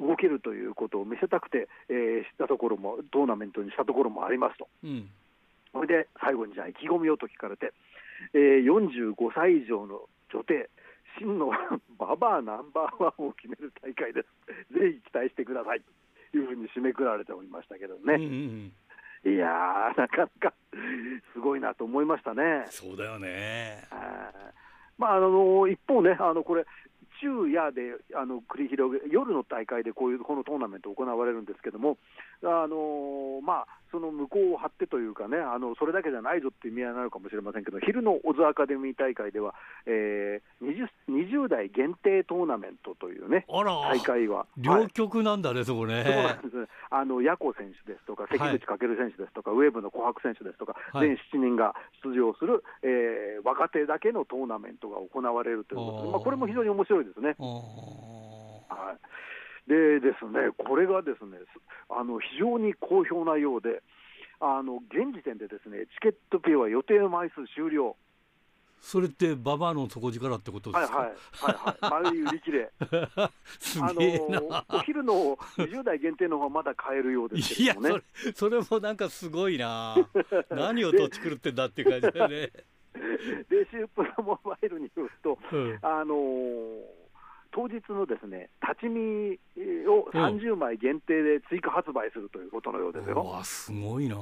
[0.03, 4.69] ー、動けるということを見せたくて、えー、したところも、トーナメントにしたところもありますと。
[4.83, 5.09] うん
[5.73, 7.73] それで最後にじゃあ意気込みをと聞かれて、
[8.35, 10.69] えー、45歳以上の女帝、
[11.19, 11.51] 真の
[11.99, 14.29] ババアナンバーワンを決める大会です、
[14.79, 15.83] ぜひ期待してください
[16.33, 18.15] というふうに締めくられておりましたけどね。
[18.15, 18.73] うんうん
[19.25, 20.55] いやー、なかなか
[21.33, 22.67] すごいなと思いましたね。
[22.69, 23.83] そうだよね。
[24.97, 26.65] まあ、あの一方ね、あのこれ、
[27.21, 31.99] 昼夜であの繰り広げ、夜の大会でこういうこのトーナメント行われるんですけども、
[32.45, 39.55] あのまあ、その向こうを張ってというかね、あのそれだけじゃないぞっていう意味合いになるかもしれませんけど、昼のオズアカデミー大会では、
[39.87, 44.47] えー、20, 20代限定トーナメントというね、大会は。
[44.57, 46.05] 両極なんだね、はい、そこね。
[46.05, 46.67] そうなんですね。
[46.91, 51.75] あの、ヤコ選手ですとか、関口翔選手ですとか、はい、ウェーブの琥珀選手ですとか、はい、全7人が
[52.05, 57.37] 出場する、えー、若手だけのトーナメントが行われるということで、まあ、これも非常に面白いですね。
[57.39, 59.19] はい
[59.69, 61.39] でですね、これがですね
[61.91, 63.83] あの非常に好評なようで、
[64.41, 67.95] あの現時点でですねチケットピアは予定枚数終了。
[68.81, 70.97] それってババアの底力ってことですか？
[70.99, 71.15] はいは
[71.51, 72.17] いはいはい。
[72.17, 72.71] 売り切れ。
[72.81, 73.31] あ
[73.93, 77.91] のお昼の20代限定の方はまだ買えるようですけどね。
[77.91, 78.01] いや
[78.33, 79.97] それそれもなんかすごいな。
[80.51, 82.53] 何を土地狂ってんだっていう感じだね。
[83.51, 87.08] でシュープラモバイルによると、うん、あのー
[87.51, 89.39] 当日のですね立ち見
[89.89, 93.25] を30枚限定で追加発売するということのようですよ。
[93.25, 94.17] わすごいな、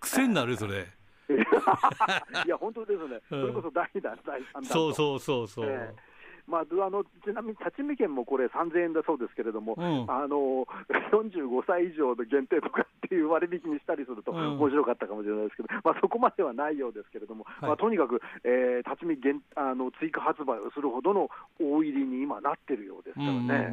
[0.00, 0.86] 癖になる、それ。
[2.44, 5.66] いや、本当ですね、それこそ第2弾、第3弾そうそうそうそう。
[5.66, 6.13] えー
[6.46, 10.68] まあ、あのちなみに立ち見券もこれ3000円だそうですけれども、うん、あの
[11.12, 21.28] 45歳以上の限定とかっていう割引にしたりすると面白かったかもしれないですけど、うん、まあ、そこまではないようですけれども、はい、まあ、とにかく、えー、立ち見限あの追加発売をするほどの
[21.58, 23.72] 大入りに今なってるようですからね、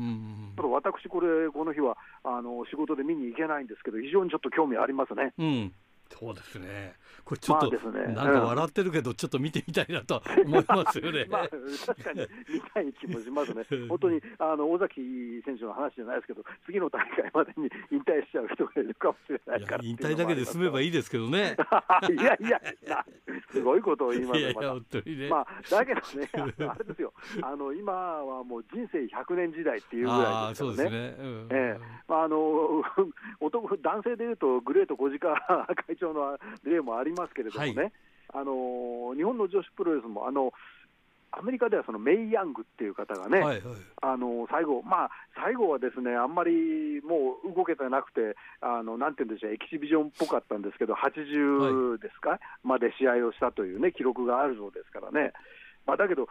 [0.55, 5.34] ただ私、これ、この日はあの仕事で見に行けないんですけど、非常にちょっと興味ありますね。
[5.38, 5.73] うん。
[6.10, 6.93] そうですね。
[7.24, 11.26] これちょっと、まあね、なんか笑ってるけど、ちょっと見てみたいなと 思いますよね。
[11.30, 11.50] まあ、
[11.86, 13.63] 確かに見たい気もしますね。
[13.89, 21.56] 本当にあの尾崎選手の話じゃないですけど、次の大会までに 引退しちゃう人がいるかもしれないから引退だけで済めばいいですけどね。
[22.10, 22.62] いやいや
[23.50, 24.54] すごいことを言いますね。
[25.15, 26.30] ねまあだけどね、
[26.67, 27.13] あれですよ。
[27.41, 30.89] あの今はもう人生100年時代っていうぐらいですからね。
[30.89, 32.84] ねうん、ええまああの
[33.39, 37.91] 男男性でいうとグレート小鹿会長の例もありますけれどもね、はい、
[38.33, 40.51] あの日本の女子プロレスもあの
[41.31, 45.09] アメリカではそのメイ・ヤングっていう方がね、はいはい、あの最後、まあ、
[45.41, 55.31] 最後はですねあんまりもう動けてなくて、あのなんていうんでしょう、エキシビジョンっぽかったんですけど、80ですか、はい、まで試合をしたというね、記録があるそうですからね。
[55.87, 56.27] まあ、だけど、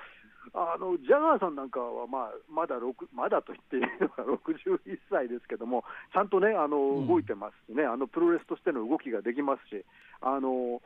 [0.55, 2.76] あのジャガーさんなんかは、まあ、まだ
[3.14, 9.85] まだと言っていいのが61歳ですけども、ちゃんとね、あの動いてますしね、あのプロレスとしての動きができますし、
[10.20, 10.81] あの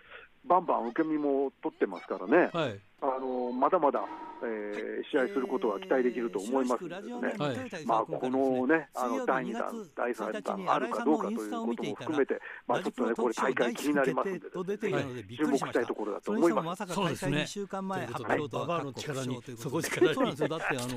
[0.46, 2.78] バンバン受け身も取ってますからね、はい、
[3.16, 4.00] あのまだまだ、
[4.42, 16.86] えー、試合することは期待できると思いますのでね、はい、まあ、このね、あの第2弾、第3弾あるかどうかということも含めて、まあ、ちょっとね、これ、大会気になりますので、ね、はい、注目したいところだと思います。
[16.94, 17.38] そうですね。
[17.38, 20.48] 2週間前、発表とバーの力に、そこ力そうなんですよ。
[20.48, 20.88] だって、あの、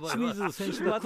[0.00, 1.00] 清水選手が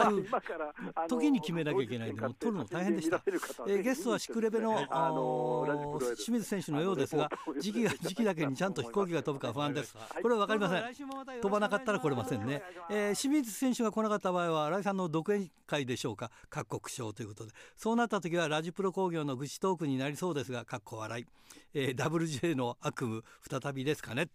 [1.09, 3.23] 時に決めなきゃいけないんで、取るの大変でした。
[3.67, 9.95] えゲストはシクレベの、あの清水選手のようですが、時期が時期だけにちゃんと飛行機が飛ぶか不安です。
[10.23, 11.41] これは分かりません。
[11.41, 12.63] 飛ばなかったら来れませんね。
[12.91, 16.31] えー、清水選手が来なかった場合は新井さんの独演会でしょうか。
[16.49, 17.53] 各国賞ということで。
[17.77, 21.27] そうなった時はラジプロ工業の愚痴トークになりそうですがかっこ笑い、
[21.75, 24.29] えー、WJ の悪夢再びですかね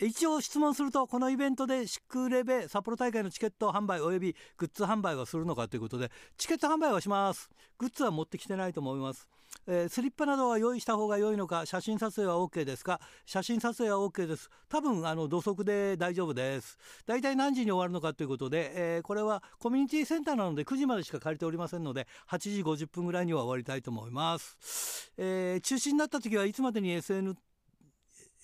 [0.00, 7.50] 一応質問するとこのイベントでシックレベ札幌大会のチケット販売およびグッズ販売はするのかということでチケット販売はします。
[7.78, 9.28] グッズは持ってきてないと思います。
[9.66, 13.00] えー、スリッパなどは用意した方が良いのか写真撮影は OK ですか？
[13.26, 14.48] 写真撮影は OK です。
[14.68, 16.78] 多分あの土足で大丈夫です。
[17.06, 27.34] 大体何時に終わるのかということで、えー、これはコミュニティセンターなので9時までしか借りておりませんので8時50分ぐらいには終わりたいと思います、えー、中止になった時はいつまでに SN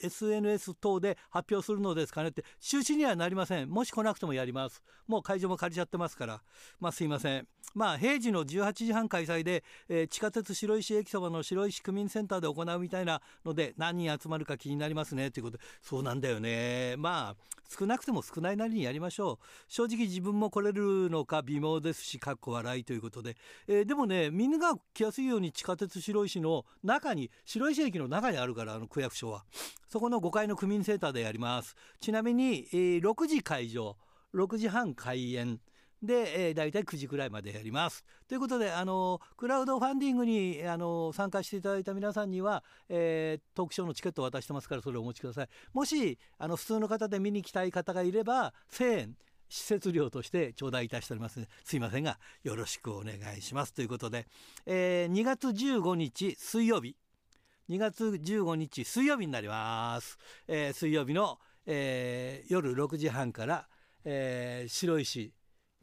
[0.01, 3.71] SNS 等で発表するのですかねって中止にはなりません。
[3.71, 4.83] もし来なくてもやります。
[5.07, 6.43] もう会場も借りちゃってますから。
[6.81, 7.49] まあすいません。
[7.75, 15.59] まあ平時の18時半開催で、えー、地下鉄白石駅そばの白石区民センターで行うみたいなので何人集まるか気になりますねということ。
[15.59, 16.95] でそうなんだよね。
[16.99, 19.45] まあ少なくても少ないなりにやりましょう。
[19.69, 29.45] 正直自分も来れるのか微妙ですしかっこ笑いということで、えー、でもねみんなが来やすいように地下鉄白石の中に白石駅の中にあるからあの区役所は。
[29.89, 33.97] そこの5階の区民センターでやりますちなみに、えー、6時会場
[34.35, 35.61] 6時半開演
[36.03, 38.05] で、えー、大体9時くらいまでやります。
[38.29, 45.49] ということで、あのクラウドファンディングにあの参加していただいた皆さんには、えー、トークショーのチケットを渡してますから、それをお持ちください。
[45.73, 49.17] もし、あの普通の方で見に来たい方がいれば、1000円。
[49.51, 54.27] 施設料として頂戴いたしておりますのですいませんがよろしくお願いしますということで、
[54.67, 56.97] えー、2月15日水曜日
[57.69, 63.69] 2月15日水曜日になります、えー、水曜日の、えー、夜6時半から、
[64.05, 65.35] えー、白石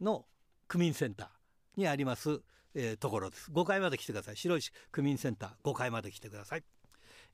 [0.01, 0.25] の
[0.67, 2.41] 区民センターにあります、
[2.73, 3.51] えー、ところです。
[3.51, 4.35] 5階まで来てください。
[4.35, 6.63] 白石区民センター5階まで来てください、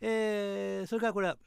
[0.02, 1.38] えー、それからこれは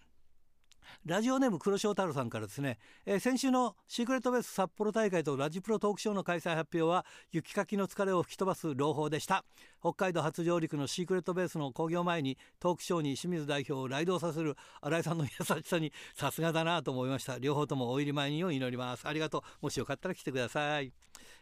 [1.07, 9.45] ラジオネーム黒潮太郎さんからですね、えー、先週のシークレットベース札幌大会とラジプロトークショーの開催発表は雪かきの疲れを吹き飛ばす朗報でした。
[9.81, 17.39] 北海道初上陸のシークレットベースの興行前にトークショーに清水代表を来道させる新井さんの優しさにさすがだなと思いました。
[17.39, 19.07] 両方ともお入り前にを祈ります。
[19.07, 19.65] ありがとう。
[19.65, 20.93] もしよかったら来てください、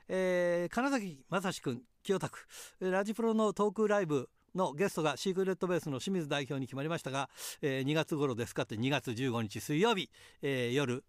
[0.09, 2.47] えー、金崎正史君清田区
[2.81, 7.29] ラジプロのトークライブのゲストがシークレットベースの清水代表に決まりましたが、
[7.61, 10.11] えー、2月頃ですかって2月15日水曜日、
[10.43, 11.05] えー、夜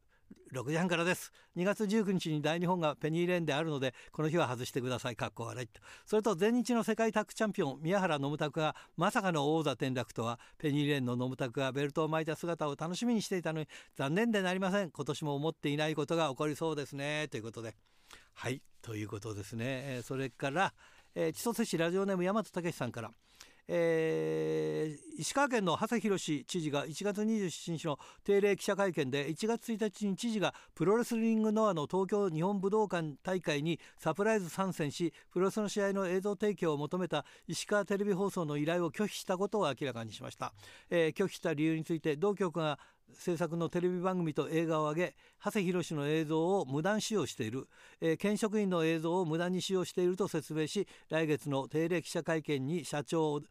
[0.54, 1.32] 6時半からです。
[1.58, 5.16] 2月19日に大日本がペニーレーンであるのでこの日は外してください。
[5.16, 5.68] かっこ笑い。
[5.68, 5.82] と。
[6.06, 14.92] それと前日の世界タッグチャンピオン宮原信拓がまさかの王座転落とはペニーレーンの信拓がベルトを巻いた姿を楽しみにしていたのに残念でなりません。
[14.92, 17.28] 今年も思っていないことが起こりそうですね。
[17.30, 17.76] ということで。
[18.34, 18.62] はい。
[18.82, 20.74] ということですね、それから、
[21.16, 23.12] えー、千歳市ラジオネーム大和武さんから
[23.68, 40.54] 「えー、石川県の長谷博知事が1月27日の定例記者会見で1月1日に知事がプロレスリングノアの東京日本武道館大会にサプライズ参戦しプロレスの試合の映像提供を求めた石川テレビ放送の依頼を拒否したことを明らかにしました、
[40.90, 42.80] えー、拒否した理由について同局が
[43.18, 47.68] 制作のテレビ番組と映画を上げ長谷博の映像を無断使用している、
[48.02, 53.42] えー、県職員の映像を無断に使用していると説明し来月の定例記者会見に社長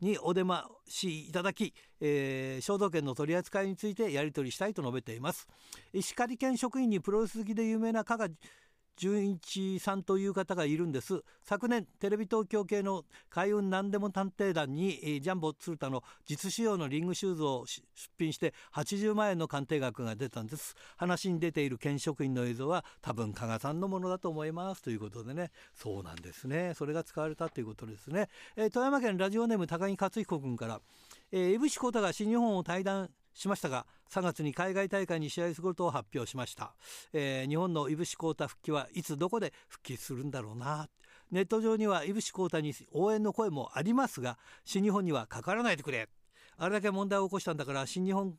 [0.00, 5.46] にお出ましいただき、えー、肖像権の取り扱いについてやり取りしたいと述べています。
[5.92, 8.28] 石狩県職員にプロレス好きで有名な加賀
[9.02, 11.24] 純一さんという方がいるんです。
[11.42, 17.82] 昨年テレビ東京系の開運何でも探偵団に、ジャンボ鶴田の実使用のリングシューズを出
[18.16, 20.76] 品して80万円の鑑定額が出たんです。
[20.96, 25.50] 話に出ている県職員の映像は多分加賀さんのものだと思いますということでね。
[25.74, 26.74] そうなんですね。
[26.76, 30.80] それが使われたということですね、えー、富山県ラジオネーム高木克彦君から。
[31.32, 36.74] えー、江伏浩太が新日本を退団しましたが3月に海外大会に試合することを発表しました、
[37.14, 40.88] えー、日本の井伏浩太復帰はいつどこで復帰するんだろうな。
[41.30, 46.08] ネット上には井伏浩太に応援の声もありますが新日本にはかからないでくれ。
[46.58, 48.34] あれだけ問題を起こしたんだから新日本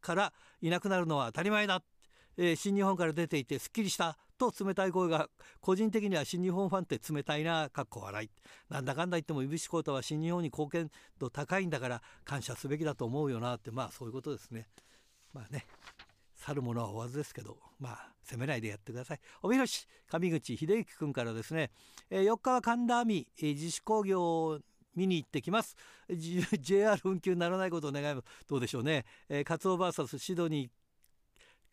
[0.00, 1.84] からいなくなるのは当たり前だ。
[2.36, 4.18] えー、新日本から出ていてすっきりした。
[4.52, 5.28] と冷たい声が
[5.60, 8.30] 個人的には新日本ファンって冷たいなかっこ笑い。
[8.68, 14.68] なんだかんだ言っても指コー太は新日本に貢献度高いんだから感謝すべきだと思うよなってまあそういうことですね。
[15.32, 15.66] まあね
[16.34, 19.20] 去る者は追わずですけどまあ責めないでやってください。
[19.42, 21.70] 帯広上口秀之君からですね、
[22.10, 24.58] えー、4日は神田亜美、えー、自主工業
[24.94, 25.76] 見に行ってきます。
[26.08, 28.46] JR 運休にならないことを願います。
[28.46, 30.70] どうでしょうね、えー、カツオ VS シドニー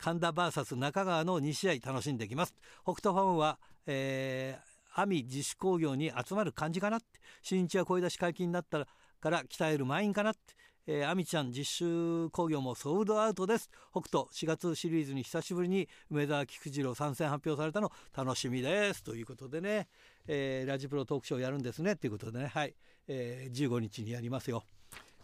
[0.01, 2.55] 神田 VS 中川の2試合楽しんできます。
[2.83, 7.05] 北斗ファンは、えー、亜美自主工業に集まる感じかなって。
[7.43, 8.87] 新日は声出し解禁になったら
[9.19, 10.39] から鍛える満員かなって。
[10.87, 13.69] えー、アミちゃん実習工業もソールドアウトです。
[13.91, 19.03] 北斗4月シリーズに久しぶりに梅沢菊次郎参戦発表されたの楽しみです。
[19.03, 19.87] ということでね、
[20.25, 21.95] えー、ラジプロトークショーやるんですね。
[21.95, 22.47] ということでね。
[22.47, 22.73] はい、
[23.07, 24.63] えー、15日にやりますよ、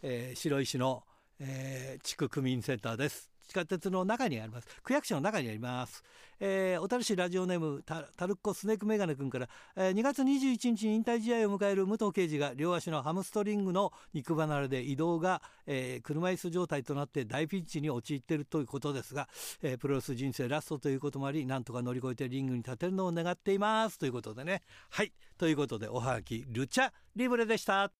[0.03, 1.03] えー、白石の、
[1.39, 3.36] えー、地区区民センターです。
[3.47, 4.67] 地下鉄の中にあります。
[4.83, 6.03] 区役所の中にあります、
[6.39, 19.27] えー、小樽市ラジオネームタルッコスネークメガネ君から、えー、2月21日に引退試合を迎える武藤敬司が両足のハムストリングの肉離れで移動が、えー、車椅子状態となって大ピンチに陥っているということですが、
[19.61, 23.97] えー、プロレス人生ラストということもありなんとか乗り越えてリングに立てるのを願っています。
[23.97, 24.63] ということでね。
[24.89, 25.11] はい。
[25.37, 27.91] ということでおはがきルチャリブレでした。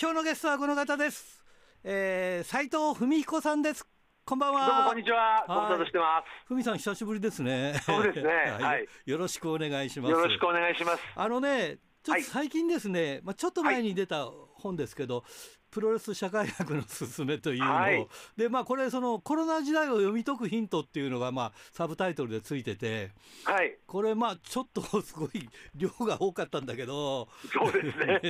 [0.00, 1.44] 今日のゲストはこの方です。
[1.82, 3.89] えー、斉藤文彦さんです。
[4.30, 4.64] こんばんは。
[4.64, 5.44] どうもこんにちは。
[5.48, 6.46] ご無沙汰してます。
[6.46, 7.74] ふみさん久しぶりですね。
[7.84, 8.28] そうですね。
[8.62, 8.86] はい。
[9.04, 10.12] よろしくお願いします。
[10.12, 11.02] よろしくお願いします。
[11.16, 15.24] あのね、ちょっと最近ですね、はい、まあちょっと前に出た本ですけど、はい、
[15.72, 18.06] プロレス社会学のすすめというのを、はい、
[18.36, 23.10] でまあこれそのコロナ時代を読み解くヒントっていうのがまあサブタイトルでついてて、
[23.42, 28.20] はい、これまあちょっとすごい量が多かったんだけど、そうですね。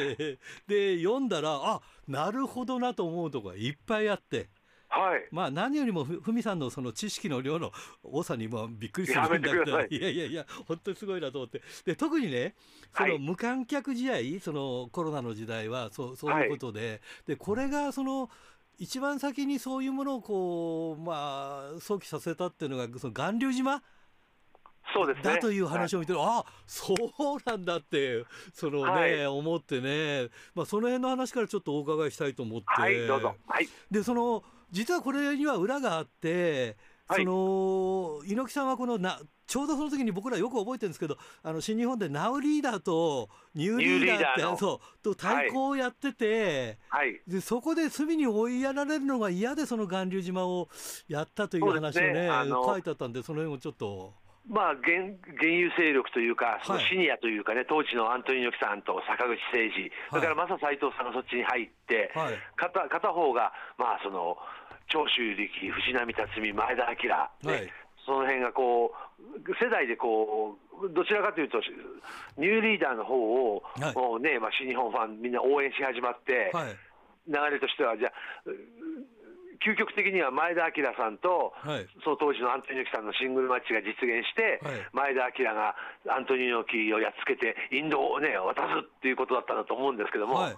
[0.66, 4.48] で読んだらあなるほどなと思うとこがいっぱいあって。
[4.90, 7.70] はい、まあ何よりもふみさんのその知識の量の
[8.02, 9.50] 多さにもびっくりするんだ。
[9.50, 9.86] けどい。
[10.02, 11.62] やいやいや本当にすごいなと思って。
[11.86, 12.56] で特にね
[12.96, 16.88] その無観客試合、はい、そのコロナの時代はそうそういうことで。
[16.88, 18.28] はい、でこれがその
[18.78, 23.82] 一番先にそういうものをこうまあ想起させたっていうのがその巌流島？
[24.92, 26.96] そうですね、だという話を見て、はい、あそう
[27.48, 50.68] なんだってそのね、はい、思ってね、まあ、その辺の話からちょっとお伺いしたいと思って、はい、どうぞ、はい、でその実はこれには裏があって、はい、その猪木さんはこのなちょうどその時に僕らよく覚えてるんですけどあの新日本でナウリーダーとニューリーダーってそうと対抗をやってて、はい、でそこで隅に追いやられるのが嫌でその巌流島を
[51.08, 54.14] やったという話をね、ね、書いてあったんでその辺をちょっと。
[54.48, 64.38] まあ、現現有勢力というか、そのシニアというかね、はい、当時のアントニオ猪木さんと坂口誠二、それから正斎藤さんがそっちに入って、はい、片片方が、まあ、その
[64.90, 66.96] 長州力、藤波辰巳、前田
[67.42, 67.72] 明、ね、はい、
[68.04, 71.60] その辺がこう、世代でこう、どちらかというと、
[72.36, 76.76] ニューリーダーの方を、はい、ね、まあ、新日本ファン、みんな応援し始まって、はい、
[77.26, 78.12] 流れとしては、じゃあ、
[79.60, 85.76] 究極的には前田明さんと、はい、その当時のアントニオ猪木さんのシングルマッチが実現して、はい、前田明が
[86.08, 90.56] アントニオ猪木をやっつけて、インドを、ね、渡すっていうことだったんだと思うんですけども、はい、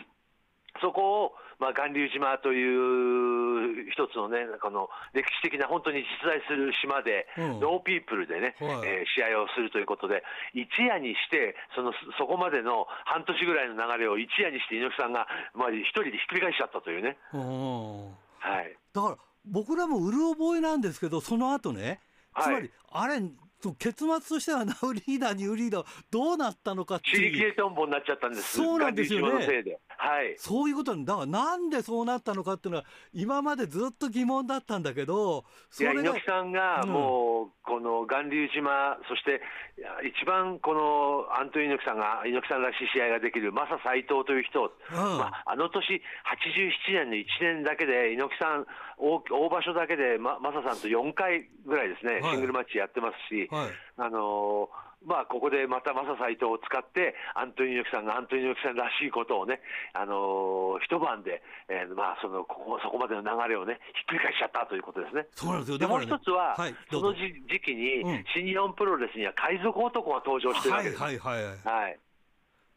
[0.80, 10.24] そこを、まあ、巌流島という一つのね、この歴史的な本当に実在する島で、うん、ノーピープルでね、はい、えー、試合をするということで、
[10.56, 17.18] 一夜にして、そのそこまでの半年ぐらいの流れを一夜にして猪木さんが、まあ、一人でひっくり返しちゃったというね。
[18.40, 22.00] はい、だから僕らもうる覚えなんですけどその後ね
[22.40, 23.20] つまり、あれ
[23.78, 27.32] 結末としてはナウリーダー、ニューリーダーどうなったのかっていう。
[27.32, 28.56] 切りトンボになっちゃったんです。
[28.56, 29.78] そうなんですよね。
[30.00, 35.44] はい、そういうことだからなんでそうなったのかっていうのは今までずっと疑問だったんだけど
[35.78, 39.42] いや猪木さんがもう、この巌流島そして
[40.02, 53.49] 一番このアントニオ猪木さんが猪木さんらしい試合ができるマサ斎藤という人、うん、まあ、あの年87年の1年だけで猪木さん大大場所だけでマサさんと4回ぐらいですね、はい、シングルマッチやってますし、はい、
[53.96, 59.60] あのーまあ、ここでまたマササイトを使って、アントニオ猪木さんがアントニオ猪木さんらしいことをね、
[59.94, 65.26] あのー、一晩で、えー、まあ、そのここそこまでの流れをね、ひっくり返しちゃったということですね。
[65.32, 67.32] そうなんですよ、で、ね、もう一つは、はい、その時
[67.64, 68.04] 期に、
[68.36, 71.00] 新日本プロレスには海賊男が登場してるわけです。
[71.00, 71.98] はいはいはい、はい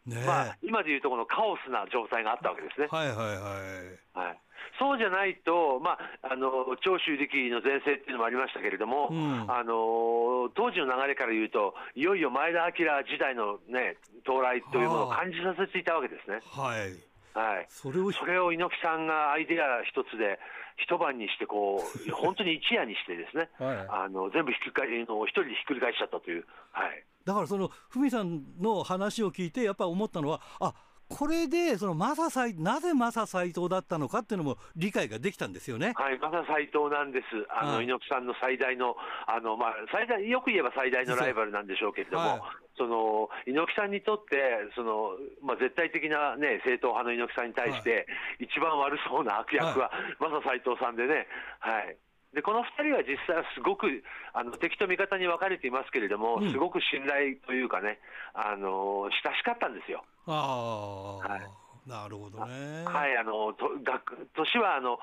[0.05, 2.87] ねまあ、今でいうとこのカオスな状態があったわけですね。
[2.91, 4.27] はいはいはい。
[4.27, 4.39] はい
[4.79, 5.91] そうじゃないと、ま
[6.23, 6.49] あ、あの
[6.81, 16.41] 長州力の前世っていうのもありましたけれども、うん、あの当時の流れから言うと、いよいよ前田明時代の、ね、到来というものを感じさせていたわけですね。
[16.43, 20.39] はいはい、それをそれを猪木さんがアイデア一つで、
[20.77, 26.45] 一晩にしてこう、 本当に一夜にしてですね、はい、あの全部ひっくり返の一人でひっくり返しちゃったという。
[26.71, 30.73] はいだからそのふみさんの話を聞いてやっぱり思ったのはあ
[31.09, 35.93] これでそのマサ斎なぜマサ斎藤だったのかっていうのも理解ができたんですよね。
[35.95, 37.25] はい、マサ斎藤なんです。
[37.49, 38.95] あの、はい、猪木さんの最大の
[39.27, 42.27] あのまあ最大よく言えば最大のライバルなんでしょうけれども。
[42.27, 44.37] はいその猪木さんにとって、
[44.75, 48.07] そのまあ、絶対的な、ね、正統派の猪木さんに対して、
[48.39, 51.27] 一番悪そうな悪役は、マサ斎藤さんでね、
[51.59, 51.97] はい、
[52.33, 54.03] でこの2人は実際はすごく
[54.33, 57.99] あの敵と味方に分かれていますけれども、うん、すごく信頼というかね、
[58.33, 60.03] あの親しかったんですよ。
[60.25, 62.83] あはい、なるほどね。
[62.85, 64.97] はい、あのと学年はあの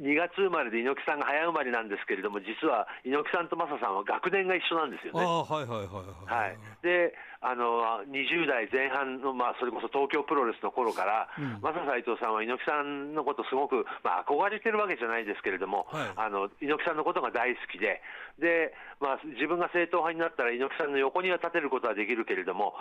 [0.00, 5.20] 2月生まれで猪木さんが早生まれなんですけれども、実は猪木さんと正さんは学年が一緒なんですよね。
[5.20, 6.56] はいはいはいはい、はい。
[6.82, 7.12] で、
[7.42, 18.00] あの20代前半の、まあ、それこそ東京プロレスの頃から、うん、正斎藤さんは猪木さんのことすごく、まあ、憧れてるわけじゃないですけれども、はい、あの猪木さんのことが大好きで、
[18.38, 18.70] で
[19.02, 22.78] まあ、自分が正統派になったら猪木さんの横には立てることはできるけれども、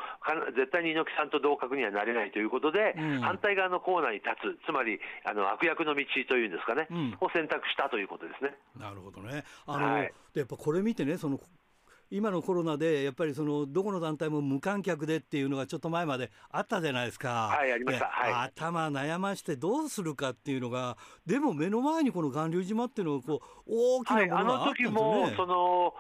[0.54, 4.30] 絶対に猪木さんと同格にはなれないということで、うん、反対側のコーナーに立
[4.62, 8.54] つ、つまりあの悪役の道というんですかね、うん、を選択したということですね。
[8.78, 9.44] なるほどね。
[9.66, 11.40] あの、はい、やっぱこれ見てねその
[12.12, 17.50] 今のコロナでやっぱりそのどこの団体も無観客でっていうのがちょっと前まであったじゃないですか。
[17.58, 18.06] はい、ありました。
[18.08, 25.00] はい、頭悩ましてどうするかっていうのが、でも目の前にこの巌流島っていうのをこう大きなものがあったんですよね。
[25.00, 25.94] はい、あの時もその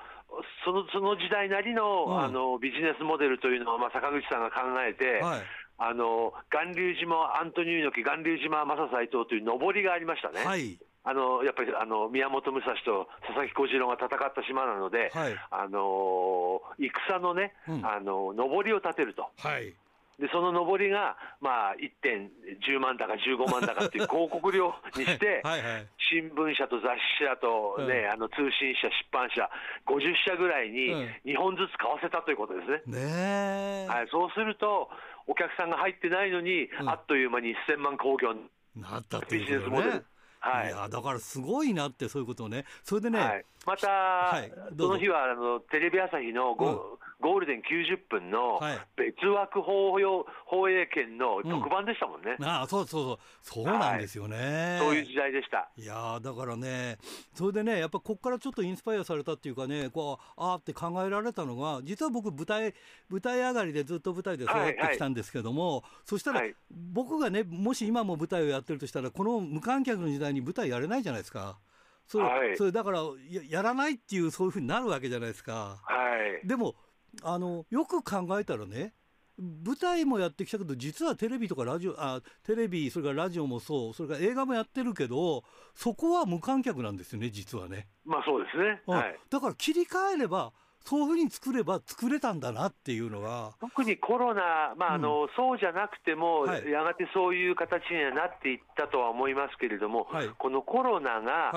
[0.66, 5.41] そのその時代なりのうん、あのビジネスモデルというのを、まあ、坂口さんが考えて、はい、
[5.78, 10.43] あの巌流島、アントニオ猪木、巌流島正斎藤という上りがありましたね。
[10.43, 19.29] はいあのやっぱりあの宮本武蔵と佐々木小次郎が戦った島なので、はい、あの戦のね、うん、あの上りを立てると。
[19.37, 19.73] はい。
[20.19, 22.29] でその上りが、まあ、1点
[22.69, 29.49] 10万だか15万だかっていう 広告料にして、はいはいはい、新聞社と雑誌社とね、うん、あの通信社、出版社、
[29.87, 32.81] 50社ぐらいに2本ずつ買わせたということですね。
[32.85, 34.91] ねはい、そうすると、
[35.25, 38.35] お客さんが入ってないのに、うん、あっという間に1000万興行
[38.75, 40.05] なったビジネスモデル。
[40.41, 46.76] はい、いやだからすごいなって、そういうことをね、それでね、はい、また、はい、その日はあのテレビ朝日のゴ,、うん、
[47.22, 48.59] ゴールデン90分の
[48.97, 50.03] 別枠放映
[50.45, 55.70] 放映権の特番でしたもんね、うん、あそうそうそう、そうなんですよね、そういう時代でした。
[55.78, 56.97] いやだからね、
[57.36, 62.74] それでね、やっぱここからちょっとインスパイアされたっていうかね、こうああって考えられたのが、実は僕舞台、
[63.09, 66.41] 舞台上がりでずっと舞台で育ってきたんですけども、はいはい、そしたら、
[66.72, 71.59] 僕がね、もし今も舞台をやってるとしたら、この無観客の時代に舞台やれないじゃないですか。
[72.07, 72.99] それはい、それだから
[73.29, 75.81] ややらないっていうそういうふうになるわけじゃないですか。
[75.83, 75.95] は
[76.43, 76.75] い、でも
[77.23, 78.93] あのよく考えたらね
[79.37, 85.43] 舞台もやってきたけど実はテレビとかラジオあテレビそれからラジオもそうそれから映画もやってるけど
[85.73, 87.87] そこは無観客なんですよね実はね。
[88.05, 90.53] まあそうですね、はい、だから切り替えれば
[90.84, 93.53] そういうふうに作れば作れたんだなっていうのが。
[93.59, 101.51] 特にコロナ、まああの、うん、そうじゃなくても、はい、やがてそういう形にはなっていったとは思いますけれども、はい、このコロナが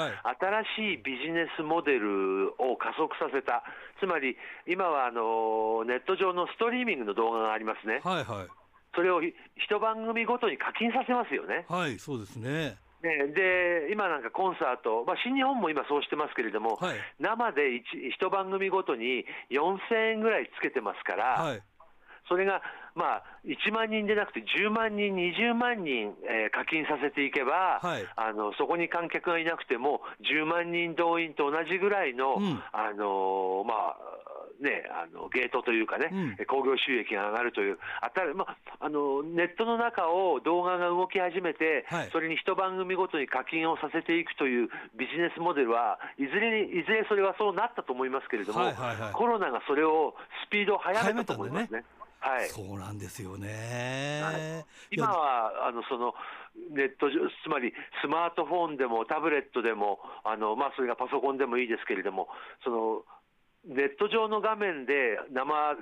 [0.76, 3.64] 新しいビジネスモデルを加速させた、
[4.00, 8.00] つまり今はあのネット上のストリーミングの動画がありますね。
[8.04, 8.48] はいはい。
[8.94, 9.34] それを一
[9.80, 11.66] 番組ごとに課金させますよね。
[11.68, 12.76] はい、そうですね。
[13.04, 21.62] ね、で今なんかコンサート、まあ、新日本も今そうしてますけれども、はい、生で 1, 1番組ごとに4000円ぐらいつけてますから、はい、
[22.28, 22.62] それが、
[22.94, 34.14] まあ、1万人でなくて10万人、20万人、えー、課金させていけば、はい、あのそこに観客がいなくても、10万人動員と同じぐらいの、うん、あのまあ、
[34.62, 36.10] ね、あのゲートというかね、
[36.46, 50.14] 興、うん、行収益が上がるという、あたまあのネットの中を動画が動き始めて、はい、それに一番組ごとに課金をさせていくというビジネスモデルは、いずれいずれそれはそうなったと思いますけれども、はいはいはい、コロナがそれを
[50.46, 51.84] スピードを速めたと思いますね。
[52.24, 56.14] はい、そうなんですよね、はい、今はあのその
[56.72, 62.28] ネットつまりスマートフォンでもタブレットでもあの、まあ、それがパソコンでもいいですけれども、
[62.64, 63.04] その
[63.66, 65.76] ネット上の画面で生、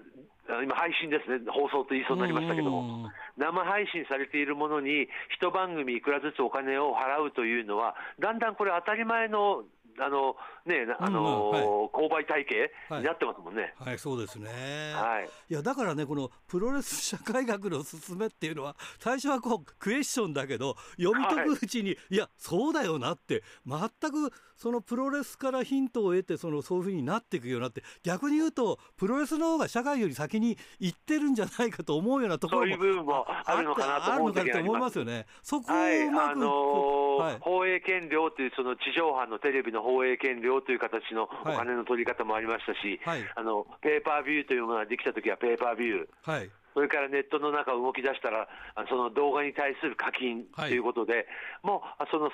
[0.62, 9.64] 今、配信ですね、放送と言いそうになりましたけども、生配信されているものに、一番組いくらずつお金を払うというのは、だんだんこれ、当たり前の
[9.98, 10.36] あの
[10.66, 11.62] ね、あの、うんはい、
[11.92, 13.74] 購買体系になってますもんね。
[13.78, 14.48] はい、はい、そうですね。
[14.94, 15.28] はい。
[15.50, 24.32] いや、だからね、このプロレス社会学の勧めっていうのは、最初はこう、クエスチョンだけど、読み解くうちに、はい、いや、そうだよなって、全く
[24.62, 32.76] そのプロレスからヒントを得て、そのそういうふうになっていくようになって、逆に言うと、プロレスの方が社会より先に行ってるんじゃないかと思うようなところも。
[32.76, 35.26] そういう部分もあるのかなと思うと思いますよね。
[35.42, 46.30] そこをうまく、あのー、放映権料という、その地上波のテレビの放映権料という形のお金の取り方もありましたし、はい、あのペーパービューというものができたときはペーパービュー。
[46.30, 48.48] はいそれからネットの中動き出したら、
[48.88, 51.26] その動画に対する課金ということで、はい、
[51.64, 52.30] もうその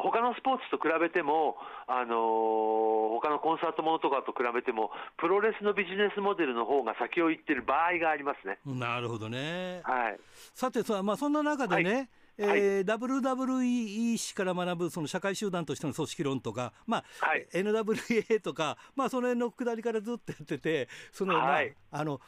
[0.00, 8.58] 他のスポーツと比べても、あのー、他のコンサートものとかと比べても、プロレスのビジネスモデルの方が先を行っている場合がありますね。
[8.66, 9.80] なるほどね。
[9.84, 10.18] はい、
[10.54, 22.20] さてさ、まあ、そんな中でね、はいえーはい、WWE 史から学ぶその社会集団としての組織論とか、まあはい、NWA とか、まあ、その辺のくだりからずっとやってて、その、はい、まあ、あの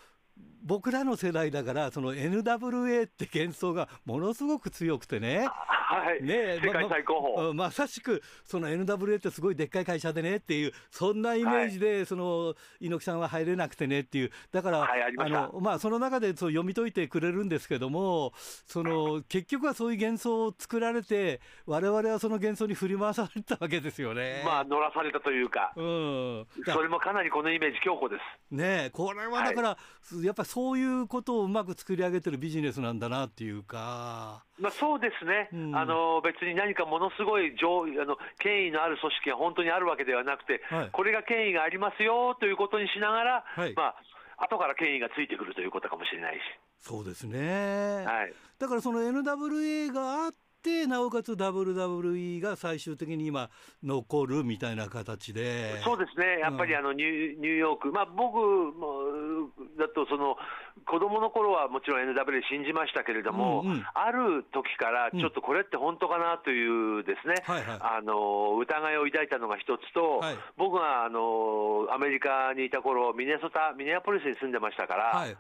[0.67, 5.49] 僕らの世代だからその NWA って幻想がものすごく強くてね。
[5.87, 14.33] はい、ね世界最高峰、ままさしくその NWA ってすごいでっかい会社でねっていうそんなイメージで、はい、その猪木さんは入れなくてねっていう。
[14.51, 18.33] だから、はい、あのまあ、その中でそう読み解いてくれるんですけども
[18.67, 24.43] その結局はそういう幻想を作られて我々はその幻想に振り回されたわけですよね。
[24.45, 28.55] まあ乗らされたというか、うん、それもかなりこのイメージ強固です。
[28.55, 29.79] ねこれはだから、
[30.27, 34.43] やっぱりそういうことをうまく作り上げてるビジネスなんだなっていうか。
[34.59, 43.97] まあ、そうですね、うん、あの別に何かものすごい上あの権威のある組織が本当にあるわけではなくて、はい、これが権威がありますよということにしながら、はい、まあ
[44.39, 46.41] 後から権威がついてくるということかもしれないし。
[46.79, 50.35] そうですね、はい、だからその NWA があっっ
[50.67, 53.49] てなおかつ WWE が最終的に今
[53.85, 55.81] 残るみたいな形で。
[55.83, 56.41] そうですね。
[56.41, 58.35] やっぱりあのニュ,、ニューヨーク、まあ、僕
[58.75, 59.47] も
[59.79, 60.37] だとその
[60.85, 75.05] 子供の頃はもちろん NWA 信じましたけれども、うんうん、ある時からちょっとこれって本当かなというですね、うんはいはい、あの疑いを抱いたのが一つと、はい、僕があのアメリカにいた頃ミネソタミネアポリスに住んでましたから。
[75.15, 75.37] はい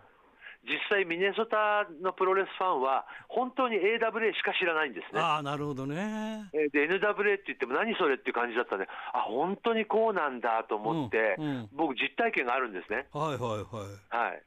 [0.66, 5.22] 実際、ミネソタのプロレスファンは、本当に AWA しか知らないんですね。
[5.22, 13.06] あなるほどねで、NWA って言っても、何それっていう感じだったんで、あ本当にこうなんだと思って、うんうん、僕、実体験があるんですね。
[13.12, 13.86] はいはいは
[14.20, 14.26] い。
[14.28, 14.42] はい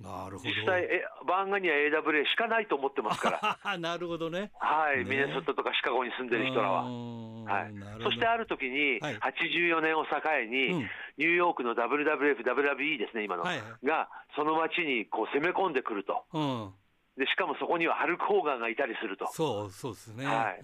[0.00, 0.50] なるほど。
[0.50, 6.84] 実際、えバンガニア AWA しかないと思ってますから、 なるほどね、はい、ね、ミネソタとかシカゴに住んでる人らは。
[6.84, 10.16] はい、そしてある時に、はい、84年を境
[10.48, 10.78] に、うん、
[11.18, 16.24] ニューヨークの WWF、WWE ですね、今の、はい、が、その街にこう攻め込んでくると。
[16.32, 16.74] うん
[17.20, 19.28] でしかもそこにはハルク・ホーガンがいたりすると。
[19.30, 20.24] そうそうですね。
[20.24, 20.62] はい。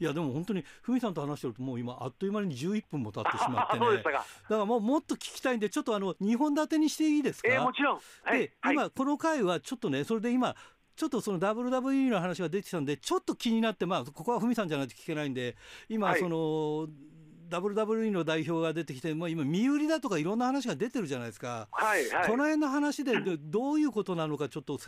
[0.00, 3.84] いやでも本当にふみさんと話してるともう今あっという間に11分も経ってしまってね。
[3.84, 4.18] そうでしたか。
[4.18, 7.52] だからもうもっと聞きたいんでちょっとあの2本立てにしていいですか？
[7.52, 8.00] えー、もちろん。
[8.22, 10.54] はい、で、今この回はちょっとねそれで今
[10.94, 15.56] ちょっとその WWE の話が出てきたんで、ちょっと気になって、まあ、ここはふみさんじゃないと聞けないんで、
[15.88, 17.17] 今、その、はい
[17.48, 24.78] WWE の代表が出てきて、まあ、今、身売りだとかいろんな話が出てるじゃないですか、はいはい、この辺の話でどういうことなのか、ちょっと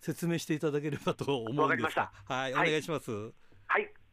[0.00, 3.10] 説明していただければと思うんですが、はい、お願いします。
[3.66, 4.03] はい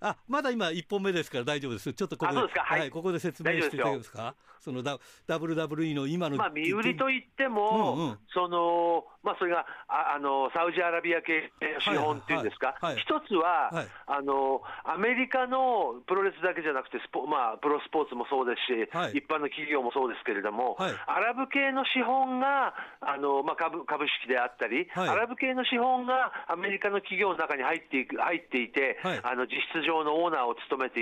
[0.00, 1.92] あまだ今1本目ですから大丈夫です。
[1.92, 4.34] ちょっとここで、はい、はい、ここで説明していただけますか？
[4.60, 6.36] その WWE の今の。
[6.36, 31.00] まあ、身売りといっても、うんうん、その、まあ、それがああのサウジアラビア系資本っていうんですか、はいはいはい、一つは、はい、あの、アメリカのプロレスだけじゃなくてスポ、まあ、プロスポーツもそうですし、一般の企業もそうですけれども、アラブ系の資本があの、まあ、株株式であったり、アラブ系の資本がアメリカの企業の中に入っていく入っていて、あの実質上のオーナーを務めて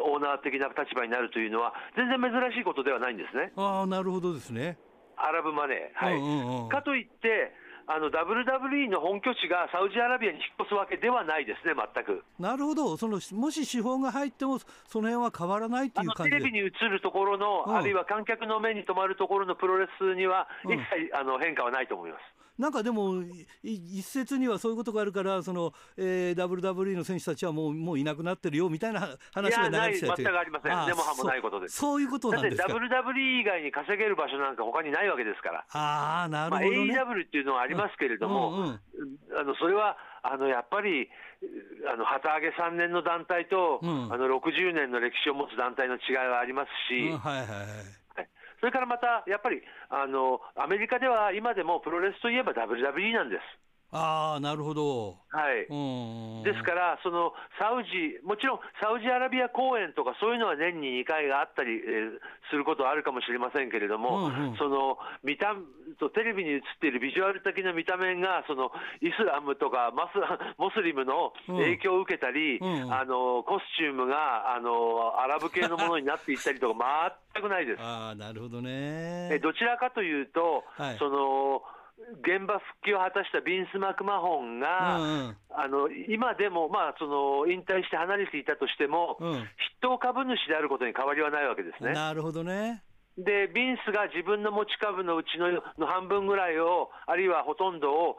[0.00, 3.52] オーナー的な立場になるというのは、全然珍しいことではないんですね。
[3.56, 4.78] あなるほどですね。
[5.16, 6.04] アラブマネー。
[6.04, 6.16] はい。
[6.16, 7.52] うんうんうん、かといって、
[7.86, 12.24] あの WWE の本拠地がサウジアラビアに引っ越すわけではないですね、全く。
[12.38, 22.43] なるほど、そのもし資本が入っても、その辺は変わらないっていう感じテレビに映るところの、うん、あるいは観客の目に留まるところのプロレスには、一切、うん、あの変化はないと思います。
[22.58, 23.22] なんかでも、
[23.62, 31.76] 一説にはそういうことがあるから、そのえー、WWE の選手たちはもうもういなくなってるよみたいな話が流れて全くありません、でもはもないことです。
[31.76, 32.68] そういうことなんですか？
[32.68, 35.64] だって WWE 以外に稼げる場所なんか他にないわけですから。
[35.72, 38.78] あなるほど、ね、まあ、AEW っていうのはありますけれども、うんうんうん、
[39.38, 41.10] あのそれはあのやっぱり、
[41.92, 47.08] あの旗揚げ3年の団体と、うん、あの60年の歴史を持つ団体の違いはありますし。
[47.08, 48.03] うんはいはいはい
[48.64, 49.60] それからまた、やっぱり
[49.90, 53.42] あのアメリカでは今でもプロレスといえば WWE なんです。
[53.94, 55.14] ああ、なるほど。
[55.30, 55.70] はい。
[56.42, 57.32] ですから、その
[57.62, 62.18] サウジ、もちろんサウジアラビア公演とかそういうのは年に2回があったり、えー、
[62.50, 65.54] することはあるかもしれませんけれども、うんうん、その見た
[66.00, 70.18] とテレビに映っているビジュアル的な見た目が、そのイスラムとかマス
[70.58, 77.78] モスリムの影響を受けたり、うんうん、あのコスチュームがあのアラブ系のものになっていったりとか、全くないです。
[77.80, 81.62] あなるほどねえどちらかというと、はい、その
[82.20, 89.44] 現場復帰を果たしたビンス・マクマホンが、うんうん、あの今でも、まあ、その引退して離れていたとしても、うん、筆
[89.80, 91.92] 頭株主であることに変わりはないわけですね。
[91.92, 92.82] なるほどね。
[93.16, 98.18] でビンスが自分の持ち株のうちのの半分ぐらいを、あるいはほとんどを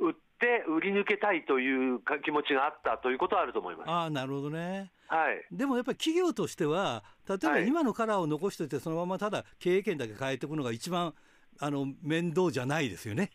[0.00, 3.90] 売って売り抜けたいという気持ちがあったということはあると思います。
[3.90, 11.14] あなるほどね、はい、でもやっぱり企業としては、例えば今のカラーを残しておいて、そのままただ経営権だけ変えていくのが一番
[11.60, 13.30] あの面倒じゃないですよね。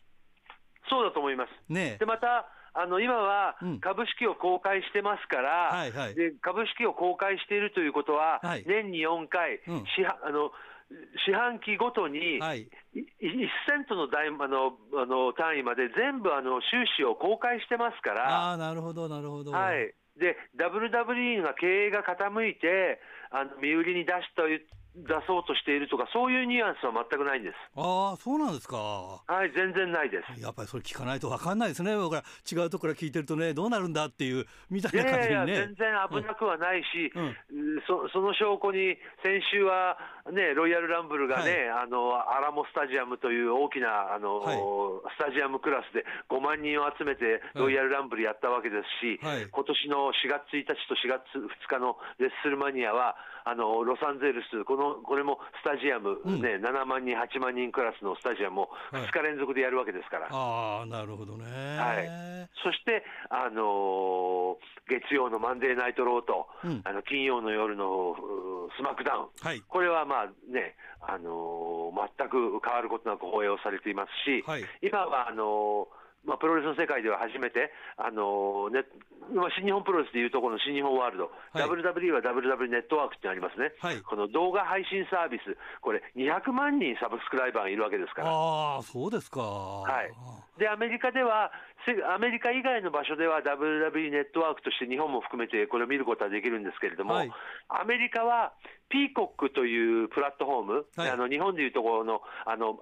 [0.89, 1.71] そうだと思います。
[1.71, 9.85] ね、でまたあの今は株式を公開してますから、うんはいはい、で株式を公開しているということは、はい、年に4回、うん、
[10.23, 10.51] あの
[11.25, 13.05] 四半期ごとに、はい、1
[13.69, 19.51] セントの大あのあの単位まで全部あの収支を公開してますから、あなるほど、なるほど。
[19.51, 22.99] はい、で WWE が経営が傾いて、
[23.29, 24.43] あの身売りに出した
[24.95, 27.55] 出そうとしているとか、そういうニュアンスは全くないんです。
[27.75, 28.77] ああ、そうなんですか。
[28.77, 30.41] はい、全然ないです。
[30.41, 35.29] やっぱりそれ聞かないと分かんないですね、僕ら違うところから聞いてるとね、どうなるんだっていう、みたいな感じにね。
[35.29, 37.35] いやいや全然危なくはないし、うん、
[37.87, 39.97] そその証拠に、先週は、
[40.31, 44.57] ね、ロイヤルランブルがね、はい、あのアラモスタジアムという大きなあの、はい、
[45.17, 53.15] スタジアムクラスで5万人を集めて、ロイヤルランブルやったわけですし、はい、今年の4月1日と4月2日のレッスルマニアは、
[53.49, 60.29] あのロサンゼルス、このこれもスタジアム、うん、ね、7万人、8万人クラスのスタジアムを2日連続でやるわけですから。
[60.29, 61.45] はい、あなるほどね、
[61.77, 62.05] はい、
[62.63, 68.15] そして、あのー、月曜の Monday Night Raw と、うん、あの金曜の夜の
[68.77, 78.83] SmackDown、はい、これはまあね、あのー、全く変わることなく放映をされていますし、はい、今はあのーまあ、プロレスの世界では初めて、あのね
[79.31, 88.27] まあ、新日本プロレスでいうところの新日本ワールド、はい、WWE は WWE ネットワークってありますね、はい、この動画配信サービス、これ、200万人 subscriber がいるわけですから。
[88.29, 90.11] あそうですか、はい、
[90.59, 91.51] でアメリカでは、
[92.13, 97.31] アメリカ以外の場所では WWE ネットワークとして日本も含めてこれを見ることはできるんですけれども、はい、
[97.69, 98.53] アメリカは
[98.89, 102.79] ピーコックというプラットフォーム、はい、あの日本でいうところのあの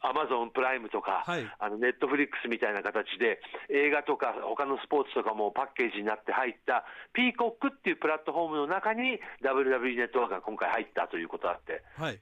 [0.00, 11.82] アマゾンプライムとか、はい、あのネットフリックスみたいな形で、映画とか他のスポーツとかもパッケージになって入った、ピーコックっていうプラットフォームの中に、WWE ネットワークが今回入ったということがあって。
[11.96, 12.20] はい。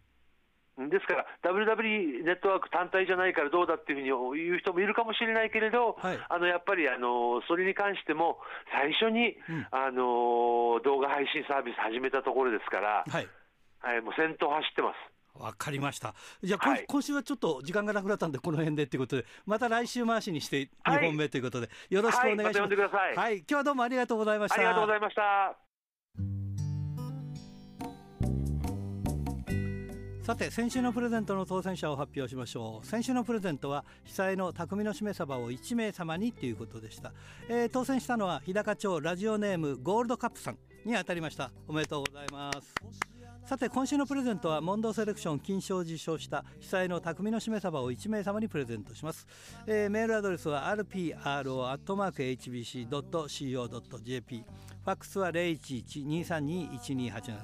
[0.77, 8.39] ですから、WWE ネットワーク単体じゃないからどうだっていうふうに言う人もいるかもしれないけれど、はい、あのやっぱりあのそれに関しても、
[8.72, 13.29] 最初に、うん、あの動画配信サービス始めたところですから、はい、
[13.81, 15.16] はい、もう先頭走ってます。
[15.39, 16.14] わかりました。
[16.43, 22.74] じゃあ、はい、今週はちょっと時間がなくなったんで、この辺でということで、また来週回しにして2本目ということで、よろしくお願いします。
[22.74, 24.57] はい、まはい、今日はどうもありがとうございました。
[24.57, 25.66] ありがとうございました。
[30.26, 37.12] さて先週のプレゼントの当選者を発表しましょう先週のプレゼントは被災の匠のしめ鯖を1名様にということでした、
[37.49, 43.16] えー、当選したのは日高町ラジオネームゴールドカップさんに当たりましたおめでとうございます
[43.47, 49.24] さて今週のプレゼントはモンドセレクション金賞を受賞した被災の匠のしめ鯖を1名様にプレゼントします、
[49.68, 51.24] えー、メールアドレスは rpro.hbc.co.jp
[54.87, 57.34] ファックスは011-232-1287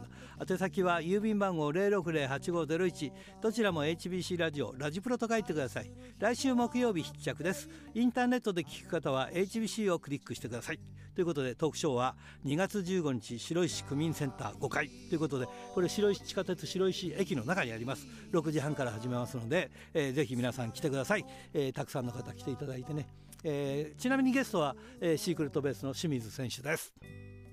[0.49, 5.91] 宛先は郵便番号060-8501どちらも HBC ラジオラジプロと書いてください。
[6.21, 7.69] 来週木曜日必着です。
[7.95, 10.79] インターネットで聞く方は HBC をクリックしてください。
[11.17, 12.15] ということでトークショーは
[12.47, 14.89] 2月15日白石区民センター5階。
[15.09, 18.07] ということでこれ白石地下鉄白石駅の中にあります。
[18.31, 21.25] 6時半から始めますので、えー、ぜひ皆さん来てください、
[21.55, 23.09] えー、たくさんの方来ていただいてね、
[23.43, 26.95] えー、ちなみにゲストは、えー、シークレットベースの清水選手です。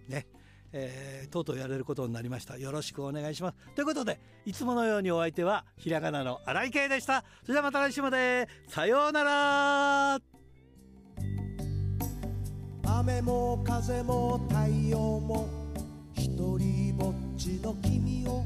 [0.10, 0.28] ね
[0.72, 2.58] えー、とうとうやれることになりました。
[2.58, 3.58] よろしくお願いします。
[3.74, 7.24] ということでいつものようにお相手はひらがなの荒井圭でした。
[7.42, 8.48] それではまた来週まで。
[8.68, 10.20] さようなら。
[12.84, 15.48] 雨も風も太陽も
[16.14, 18.44] 一人ぼっちの君を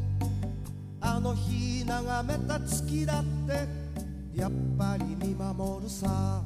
[1.02, 6.42] あの日眺めた月だってやっぱり見守るさ。